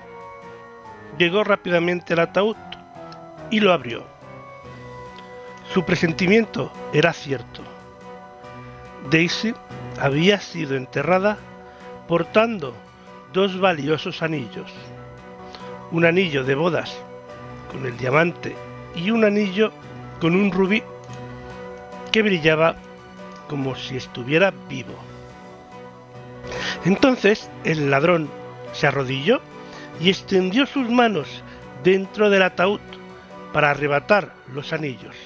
llegó 1.19 1.45
rápidamente 1.45 2.15
al 2.15 2.21
ataúd 2.21 2.57
y 3.51 3.61
lo 3.61 3.73
abrió. 3.73 4.05
Su 5.73 5.85
presentimiento 5.85 6.73
era 6.93 7.13
cierto. 7.13 7.63
Daisy 9.11 9.55
había 10.01 10.41
sido 10.41 10.77
enterrada 10.77 11.39
portando 12.09 12.75
dos 13.33 13.59
valiosos 13.59 14.23
anillos. 14.23 14.73
Un 15.91 16.05
anillo 16.05 16.45
de 16.45 16.55
bodas 16.55 16.97
con 17.71 17.87
el 17.87 17.97
diamante 17.97 18.55
y 18.95 19.11
un 19.11 19.25
anillo 19.25 19.73
con 20.21 20.35
un 20.35 20.51
rubí 20.51 20.83
que 22.15 22.23
brillaba 22.23 22.77
como 23.49 23.75
si 23.75 23.97
estuviera 23.97 24.55
vivo. 24.69 24.95
Entonces 26.85 27.51
el 27.65 27.91
ladrón 27.91 28.31
se 28.73 28.87
arrodilló 28.87 29.41
y 30.01 30.11
extendió 30.11 30.65
sus 30.67 30.89
manos 30.89 31.43
dentro 31.83 32.31
del 32.31 32.43
ataúd 32.43 32.79
para 33.53 33.71
arrebatar 33.71 34.33
los 34.53 34.73
anillos. 34.73 35.17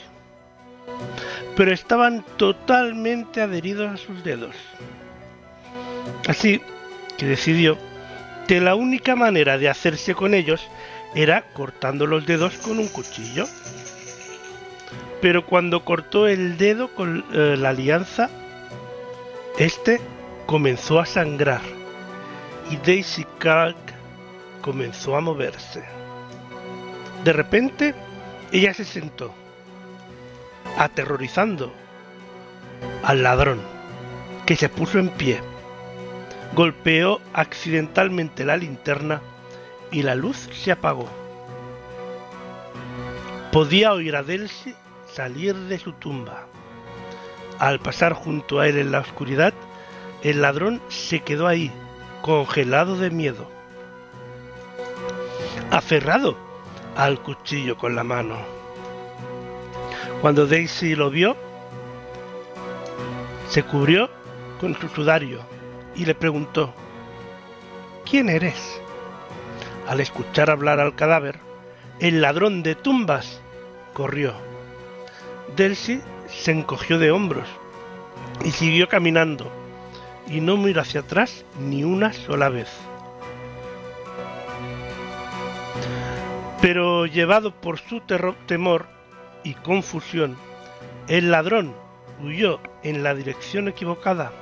pero 1.57 1.73
estaban 1.73 2.25
totalmente 2.39 3.43
adheridos 3.43 3.93
a 3.93 3.97
sus 3.99 4.25
dedos. 4.25 4.57
Así 6.27 6.63
que 7.19 7.27
decidió 7.27 7.77
que 8.47 8.63
la 8.63 8.77
única 8.77 9.15
manera 9.15 9.59
de 9.59 9.69
hacerse 9.69 10.15
con 10.15 10.33
ellos 10.33 10.67
era 11.15 11.43
cortando 11.53 12.07
los 12.07 12.25
dedos 12.25 12.57
con 12.59 12.79
un 12.79 12.89
cuchillo. 12.89 13.45
Pero 15.21 15.45
cuando 15.45 15.85
cortó 15.85 16.29
el 16.29 16.59
dedo 16.59 16.95
con 16.95 17.25
eh, 17.33 17.57
la 17.59 17.71
alianza, 17.71 18.31
este 19.59 20.01
comenzó 20.47 21.01
a 21.01 21.07
sangrar 21.07 21.61
y 22.71 22.77
Daisy 22.77 23.25
Clark 23.39 23.77
comenzó 24.63 25.17
a 25.17 25.21
moverse. 25.21 25.83
De 27.25 27.33
repente, 27.33 27.95
ella 28.53 28.73
se 28.73 28.85
sentó, 28.85 29.35
aterrorizando 30.77 31.73
al 33.03 33.23
ladrón, 33.25 33.61
que 34.47 34.55
se 34.55 34.69
puso 34.69 34.99
en 34.99 35.09
pie. 35.09 35.41
Golpeó 36.55 37.21
accidentalmente 37.33 38.45
la 38.45 38.57
linterna 38.57 39.21
y 39.91 40.03
la 40.03 40.15
luz 40.15 40.49
se 40.53 40.71
apagó. 40.71 41.09
Podía 43.53 43.93
oír 43.93 44.15
a 44.15 44.23
Delcy 44.23 44.75
salir 45.13 45.55
de 45.55 45.79
su 45.79 45.93
tumba. 45.93 46.47
Al 47.59 47.81
pasar 47.81 48.13
junto 48.13 48.61
a 48.61 48.69
él 48.69 48.79
en 48.79 48.93
la 48.93 49.01
oscuridad, 49.01 49.53
el 50.23 50.43
ladrón 50.43 50.81
se 50.89 51.21
quedó 51.21 51.47
ahí, 51.47 51.73
congelado 52.23 52.97
de 52.97 53.11
miedo, 53.11 53.49
aferrado 55.71 56.37
al 56.97 57.21
cuchillo 57.23 57.77
con 57.77 57.95
la 57.95 58.05
mano. 58.05 58.37
Cuando 60.21 60.47
Daisy 60.47 60.95
lo 60.95 61.11
vio, 61.11 61.37
se 63.49 63.63
cubrió 63.63 64.11
con 64.61 64.75
su 64.75 64.89
sudario 64.89 65.41
y 65.95 66.05
le 66.05 66.15
preguntó, 66.15 66.75
¿quién 68.09 68.29
eres? 68.29 68.81
Al 69.87 70.01
escuchar 70.01 70.51
hablar 70.51 70.81
al 70.81 70.95
cadáver, 70.95 71.39
el 72.01 72.21
ladrón 72.21 72.63
de 72.63 72.75
tumbas 72.75 73.41
corrió. 73.95 74.35
Delcy 75.57 76.01
se 76.29 76.53
encogió 76.53 76.99
de 76.99 77.11
hombros 77.11 77.49
y 78.45 78.51
siguió 78.51 78.89
caminando 78.89 79.51
y 80.29 80.41
no 80.41 80.57
miró 80.57 80.83
hacia 80.83 81.01
atrás 81.01 81.45
ni 81.61 81.85
una 81.85 82.13
sola 82.13 82.49
vez. 82.49 82.69
Pero 86.61 87.07
llevado 87.07 87.53
por 87.53 87.79
su 87.79 88.03
temor 88.47 88.87
y 89.45 89.55
confusión, 89.55 90.37
el 91.07 91.31
ladrón 91.31 91.75
huyó 92.23 92.61
en 92.83 93.03
la 93.03 93.15
dirección 93.15 93.69
equivocada 93.69 94.33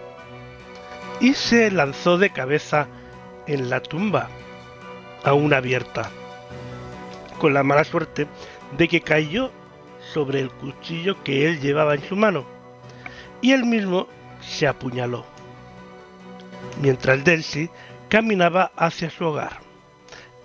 y 1.21 1.35
se 1.35 1.71
lanzó 1.71 2.19
de 2.19 2.31
cabeza 2.31 2.89
en 3.47 3.71
la 3.71 3.81
tumba, 3.81 4.29
aún 5.25 5.53
abierta, 5.53 6.11
con 7.39 7.55
la 7.55 7.63
mala 7.63 7.85
suerte 7.85 8.27
de 8.77 8.89
que 8.89 9.01
cayó 9.01 9.53
sobre 10.13 10.41
el 10.41 10.51
cuchillo 10.51 11.23
que 11.23 11.47
él 11.47 11.61
llevaba 11.61 11.95
en 11.95 12.03
su 12.03 12.17
mano, 12.17 12.45
y 13.41 13.53
él 13.53 13.65
mismo 13.65 14.07
se 14.41 14.67
apuñaló, 14.67 15.25
mientras 16.81 17.25
Delcy 17.25 17.71
caminaba 18.09 18.73
hacia 18.77 19.11
su 19.11 19.25
hogar. 19.25 19.61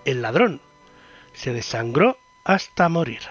El 0.06 0.22
ladrón 0.22 0.62
se 1.34 1.54
desangró 1.54 2.18
hasta 2.44 2.90
morir. 2.90 3.22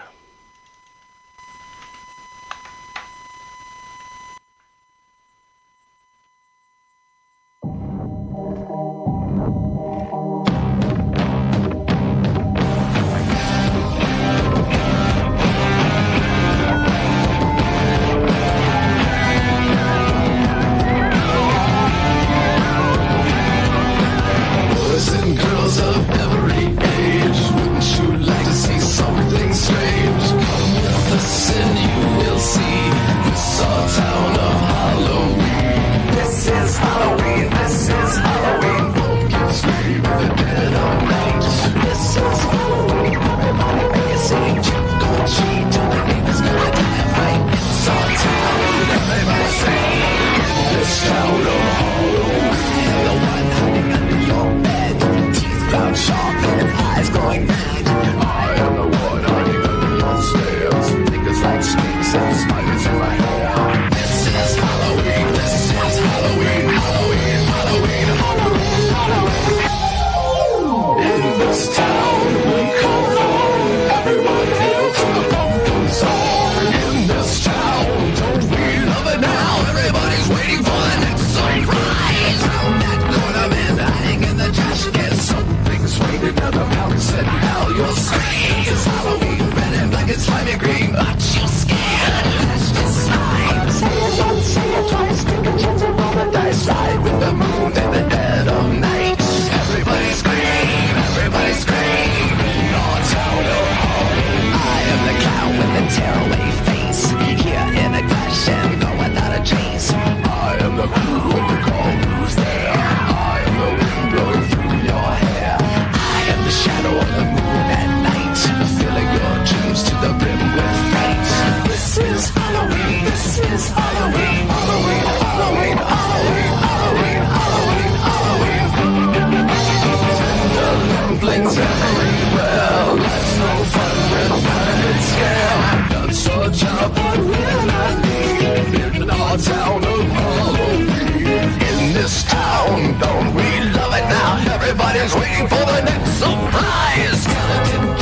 For 145.51 145.65
the 145.67 145.83
next 145.83 146.13
surprise. 146.23 147.23
Skeleton 147.23 148.01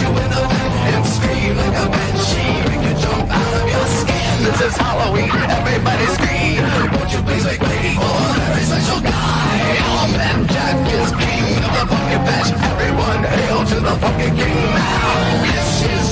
you 0.00 0.10
in 0.10 0.30
a 0.30 0.42
van 0.50 0.72
and 0.94 1.04
like 1.60 1.76
a 1.82 1.86
banshee. 1.90 2.54
Make 2.68 2.82
you 2.86 2.94
jump 3.02 3.30
out 3.30 3.54
of 3.58 3.64
your 3.68 3.86
skin. 3.98 4.34
This 4.46 4.60
is 4.68 4.76
Halloween, 4.76 5.30
everybody 5.58 6.06
scream. 6.16 6.62
Won't 6.94 7.10
you 7.12 7.20
please 7.26 7.44
make 7.44 7.60
way 7.60 7.94
for 7.98 8.06
a 8.06 8.38
very 8.38 8.64
special 8.64 9.00
guy? 9.00 9.58
Our 9.92 10.08
man 10.18 10.46
Jack 10.48 10.76
is 10.98 11.10
king 11.22 11.56
of 11.66 11.72
the 11.76 11.84
pumpkin 11.90 12.22
patch. 12.26 12.50
Everyone 12.70 13.22
hail 13.24 13.64
to 13.64 13.78
the 13.80 13.94
pumpkin 14.02 14.34
king 14.36 14.58
now. 14.74 15.42
This 15.42 15.70
is 15.94 16.07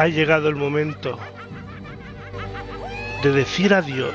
Ha 0.00 0.08
llegado 0.08 0.48
el 0.48 0.56
momento 0.56 1.18
de 3.22 3.32
decir 3.32 3.74
adiós 3.74 4.14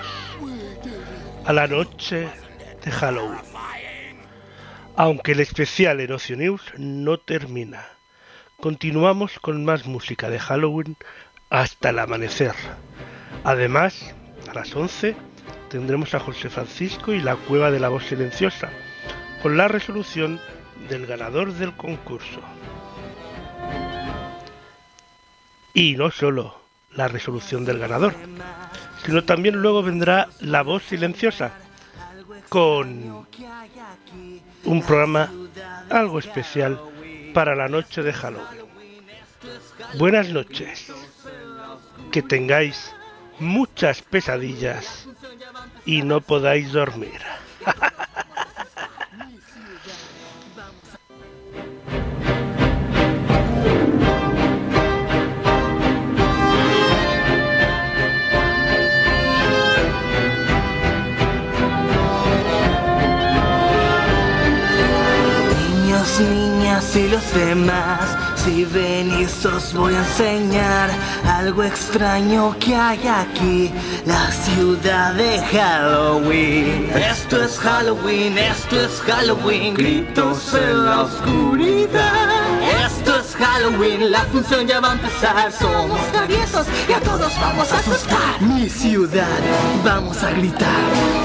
a 1.46 1.54
la 1.54 1.68
noche 1.68 2.28
de 2.84 2.92
Halloween. 2.92 3.38
Aunque 4.96 5.34
el 5.34 5.42
especial 5.42 6.00
en 6.00 6.12
Ocio 6.12 6.38
News 6.38 6.74
no 6.80 7.20
termina. 7.20 7.86
Continuamos 8.60 9.38
con 9.38 9.64
más 9.64 9.86
música 9.86 10.32
de 10.32 10.40
Halloween 10.40 10.98
hasta 11.52 11.92
el 11.92 12.00
amanecer. 12.00 12.56
Además, 13.44 14.16
a 14.50 14.56
las 14.56 14.76
11 14.76 15.16
tendremos 15.70 16.16
a 16.16 16.20
José 16.20 16.50
Francisco 16.50 17.14
y 17.14 17.22
la 17.22 17.36
Cueva 17.36 17.70
de 17.70 17.80
la 17.80 17.90
Voz 17.90 18.06
Silenciosa, 18.08 18.72
con 19.44 19.56
la 19.56 19.68
resolución 19.68 20.40
del 20.90 21.06
ganador 21.06 21.54
del 21.54 21.76
concurso. 21.76 22.42
Y 25.76 25.96
no 25.98 26.10
solo 26.10 26.58
la 26.92 27.10
resolución 27.10 27.66
del 27.66 27.80
ganador, 27.80 28.14
sino 29.06 29.26
también 29.26 29.56
luego 29.56 29.84
vendrá 29.84 30.30
la 30.40 30.64
voz 30.64 30.84
silenciosa 30.84 31.52
con 32.48 33.28
un 34.64 34.82
programa 34.84 35.30
algo 35.90 36.20
especial 36.20 36.80
para 37.34 37.56
la 37.56 37.68
noche 37.68 38.02
de 38.04 38.14
Halloween. 38.14 38.66
Buenas 39.98 40.30
noches, 40.30 40.94
que 42.10 42.22
tengáis 42.22 42.94
muchas 43.40 44.02
pesadillas 44.02 45.10
y 45.86 46.04
no 46.04 46.22
podáis 46.22 46.72
dormir. 46.72 47.20
y 66.94 67.08
los 67.08 67.34
demás, 67.34 68.16
si 68.36 68.64
venís 68.66 69.46
os 69.46 69.74
voy 69.74 69.94
a 69.96 70.00
enseñar 70.00 70.90
algo 71.26 71.64
extraño 71.64 72.56
que 72.60 72.76
hay 72.76 73.00
aquí, 73.08 73.72
la 74.06 74.30
ciudad 74.32 75.14
de 75.16 75.40
Halloween. 75.52 76.92
Esto 76.96 77.42
es 77.42 77.58
Halloween, 77.58 78.38
esto 78.38 78.80
es 78.80 79.02
Halloween, 79.02 79.74
gritos 79.74 80.54
en 80.54 80.86
la 80.86 81.02
oscuridad. 81.02 82.35
Es 83.36 83.46
Halloween, 83.46 84.12
la 84.12 84.22
función 84.26 84.68
ya 84.68 84.80
va 84.80 84.92
a 84.92 84.94
empezar, 84.94 85.52
somos 85.52 86.00
traviesos 86.12 86.68
y 86.88 86.94
a 86.94 87.00
todos 87.00 87.34
vamos 87.40 87.72
a 87.72 87.78
asustar. 87.80 88.42
Mi 88.42 88.70
ciudad, 88.70 89.28
vamos 89.84 90.22
a 90.24 90.32
gritar 90.32 90.70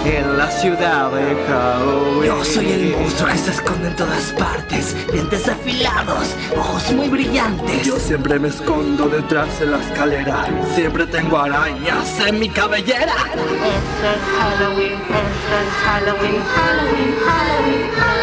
en 0.05 0.39
la 0.39 0.51
ciudad 0.51 1.11
de 1.11 1.37
Halloween. 1.47 2.25
Yo 2.25 2.45
soy 2.45 2.73
el 2.73 2.97
monstruo 2.97 3.29
que 3.31 3.39
se 3.39 3.51
esconde 3.51 3.89
en 3.89 3.97
todas 3.97 4.33
partes, 4.39 4.97
dientes 5.13 5.49
afilados, 5.49 6.35
ojos 6.57 6.93
muy 6.93 7.09
brillantes. 7.09 7.87
Yo 7.87 7.99
siempre 7.99 8.39
me 8.39 8.49
escondo 8.49 9.09
detrás 9.09 9.61
de 9.61 9.67
la 9.67 9.79
escalera, 9.79 10.47
siempre 10.75 11.07
tengo 11.07 11.39
arañas 11.39 12.19
en 12.27 12.39
mi 12.39 12.49
cabellera. 12.49 13.15
Es 13.15 14.39
Halloween, 14.39 14.95
es 14.95 15.85
Halloween, 15.85 16.43
Halloween, 16.43 17.17
Halloween, 17.27 17.91
Halloween. 17.97 18.20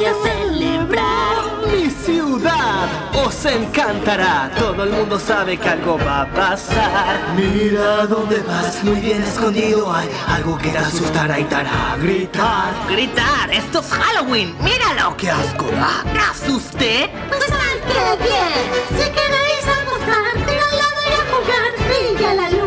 Voy 0.00 0.06
a 0.06 0.14
celebrar. 0.22 1.40
Mi 1.70 1.90
ciudad 1.90 2.88
os 3.24 3.44
encantará, 3.44 4.50
todo 4.58 4.84
el 4.84 4.90
mundo 4.90 5.18
sabe 5.18 5.58
que 5.58 5.68
algo 5.68 5.98
va 5.98 6.22
a 6.22 6.26
pasar. 6.26 7.18
Mira 7.36 8.06
dónde 8.06 8.40
vas, 8.40 8.82
muy 8.82 8.98
bien 9.00 9.22
escondido 9.22 9.92
hay 9.92 10.08
algo 10.28 10.56
que 10.58 10.70
te 10.70 10.78
asustará 10.78 11.38
y 11.38 11.44
te 11.44 11.54
hará 11.54 11.96
gritar. 12.00 12.72
Gritar, 12.88 13.50
esto 13.52 13.80
es 13.80 13.90
Halloween, 13.90 14.56
míralo. 14.62 15.16
¡Qué 15.16 15.30
asco 15.30 15.66
da! 15.66 16.04
¿Me 16.12 16.20
asusté? 16.20 17.10
Pues 17.28 17.44
qué 17.92 18.24
bien. 18.24 18.60
Si 18.96 19.04
queréis 19.10 19.64
acostarte 19.80 20.52
al 20.52 20.76
lado 20.80 21.00
y 21.08 21.12
a 21.12 21.22
jugar, 21.30 21.72
brilla 21.88 22.34
la. 22.34 22.59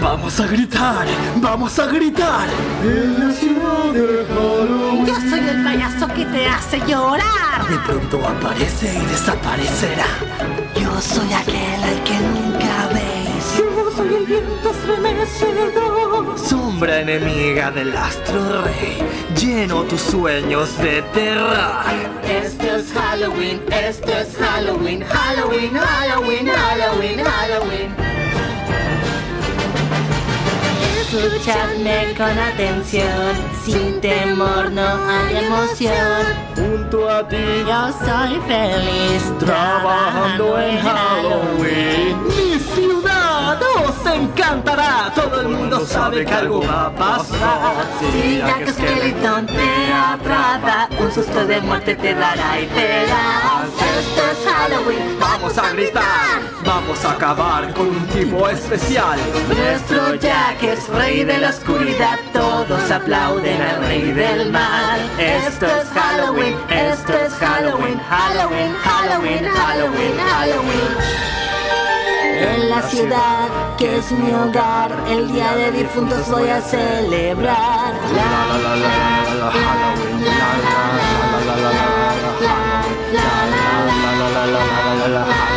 Vamos 0.00 0.40
a 0.40 0.46
gritar, 0.46 1.06
vamos 1.36 1.78
a 1.78 1.86
gritar. 1.86 2.48
En 2.82 3.18
la 3.18 3.32
ciudad 3.32 3.92
de 3.92 4.26
Halloween. 4.26 5.06
Yo 5.06 5.14
soy 5.14 5.48
el 5.48 5.64
payaso 5.64 6.08
que 6.08 6.24
te 6.26 6.46
hace 6.46 6.78
llorar. 6.86 7.66
De 7.68 7.78
pronto 7.78 8.20
aparece 8.26 8.92
y 8.94 9.06
desaparecerá. 9.06 10.06
Yo 10.80 11.00
soy 11.00 11.32
aquel 11.32 11.82
al 11.82 12.04
que 12.04 12.18
nunca 12.20 12.88
veis. 12.92 13.56
Yo 13.58 13.90
soy 13.96 14.14
el 14.14 14.26
viento 14.26 14.70
estremecedor. 14.70 16.38
Sombra 16.38 17.00
enemiga 17.00 17.70
del 17.70 17.96
astro 17.96 18.62
rey, 18.62 18.98
lleno 19.34 19.82
tus 19.84 20.00
sueños 20.00 20.76
de 20.78 21.02
terror. 21.14 21.56
Esto 22.28 22.76
es 22.76 22.92
Halloween, 22.92 23.60
esto 23.72 24.12
es 24.12 24.36
Halloween, 24.36 25.02
Halloween, 25.04 25.74
Halloween, 25.74 26.46
Halloween, 26.48 27.24
Halloween. 27.24 28.15
Escuchadme 31.08 32.14
con 32.16 32.36
atención, 32.36 33.32
sin 33.64 34.00
temor 34.00 34.72
no 34.72 34.86
hay 35.08 35.36
emoción. 35.36 36.26
Junto 36.56 37.08
a 37.08 37.28
ti, 37.28 37.36
Yo 37.66 37.92
soy 38.04 38.40
feliz 38.48 39.38
trabajando 39.38 40.58
en 40.58 40.78
Halloween. 40.80 42.26
Mi 42.26 42.58
ciudad 42.58 43.58
os 43.62 44.12
encantará, 44.12 45.12
todo 45.14 45.42
el 45.42 45.48
mundo 45.48 45.86
sabe 45.86 46.24
que 46.24 46.34
algo 46.34 46.60
va 46.66 46.86
a 46.86 46.90
pasar. 46.90 47.86
Si 48.00 48.38
Jack 48.38 48.72
Skeleton 48.72 49.46
te 49.46 49.92
atrapa, 49.92 50.88
un 50.98 51.12
susto 51.12 51.46
de 51.46 51.60
muerte 51.60 51.94
te 51.94 52.14
dará 52.14 52.60
y 52.60 52.66
verás. 52.66 53.68
Esto 53.98 54.22
es 54.32 54.52
Halloween, 54.52 55.16
Vamos 55.20 55.56
a 55.56 55.70
gritar, 55.70 56.40
vamos 56.66 57.04
a 57.04 57.12
acabar 57.12 57.72
con 57.72 57.86
un 57.88 58.06
tipo 58.08 58.48
especial. 58.48 59.18
Nuestro 59.48 60.16
Jack 60.16 60.62
es 60.64 60.88
rey 60.88 61.24
de 61.24 61.38
la 61.38 61.50
oscuridad, 61.50 62.18
todos 62.32 62.90
aplauden 62.90 63.62
al 63.62 63.86
rey 63.86 64.12
del 64.12 64.50
mal. 64.50 65.00
Esto 65.18 65.66
es 65.66 65.88
Halloween, 65.94 66.56
esto 66.68 67.12
es 67.12 67.32
Halloween, 67.34 67.98
Halloween, 68.00 68.74
Halloween, 68.82 69.44
Halloween, 69.44 70.18
Halloween. 70.18 70.96
En 72.38 72.68
la 72.68 72.82
ciudad 72.82 73.48
que 73.78 73.98
es 73.98 74.10
mi 74.12 74.30
hogar, 74.32 74.90
el 75.08 75.32
día 75.32 75.54
de 75.54 75.72
difuntos 75.72 76.28
voy 76.28 76.48
a 76.48 76.60
celebrar. 76.60 77.94
La, 78.14 78.58
la, 78.58 78.76
la, 78.76 78.76
la, 78.76 79.50
Halloween, 79.50 80.24
la, 80.24 80.40
la, 80.64 80.86
la, 81.36 81.46
la, 81.46 81.56
la, 81.56 81.70
la, 81.70 81.70
la, 81.70 81.92
la, 82.16 82.52
la, 83.12 83.46
la, 83.46 84.16
la, 84.16 84.26
la, 84.26 84.46
la, 84.46 84.66
la, 84.96 85.08
la, 85.08 85.55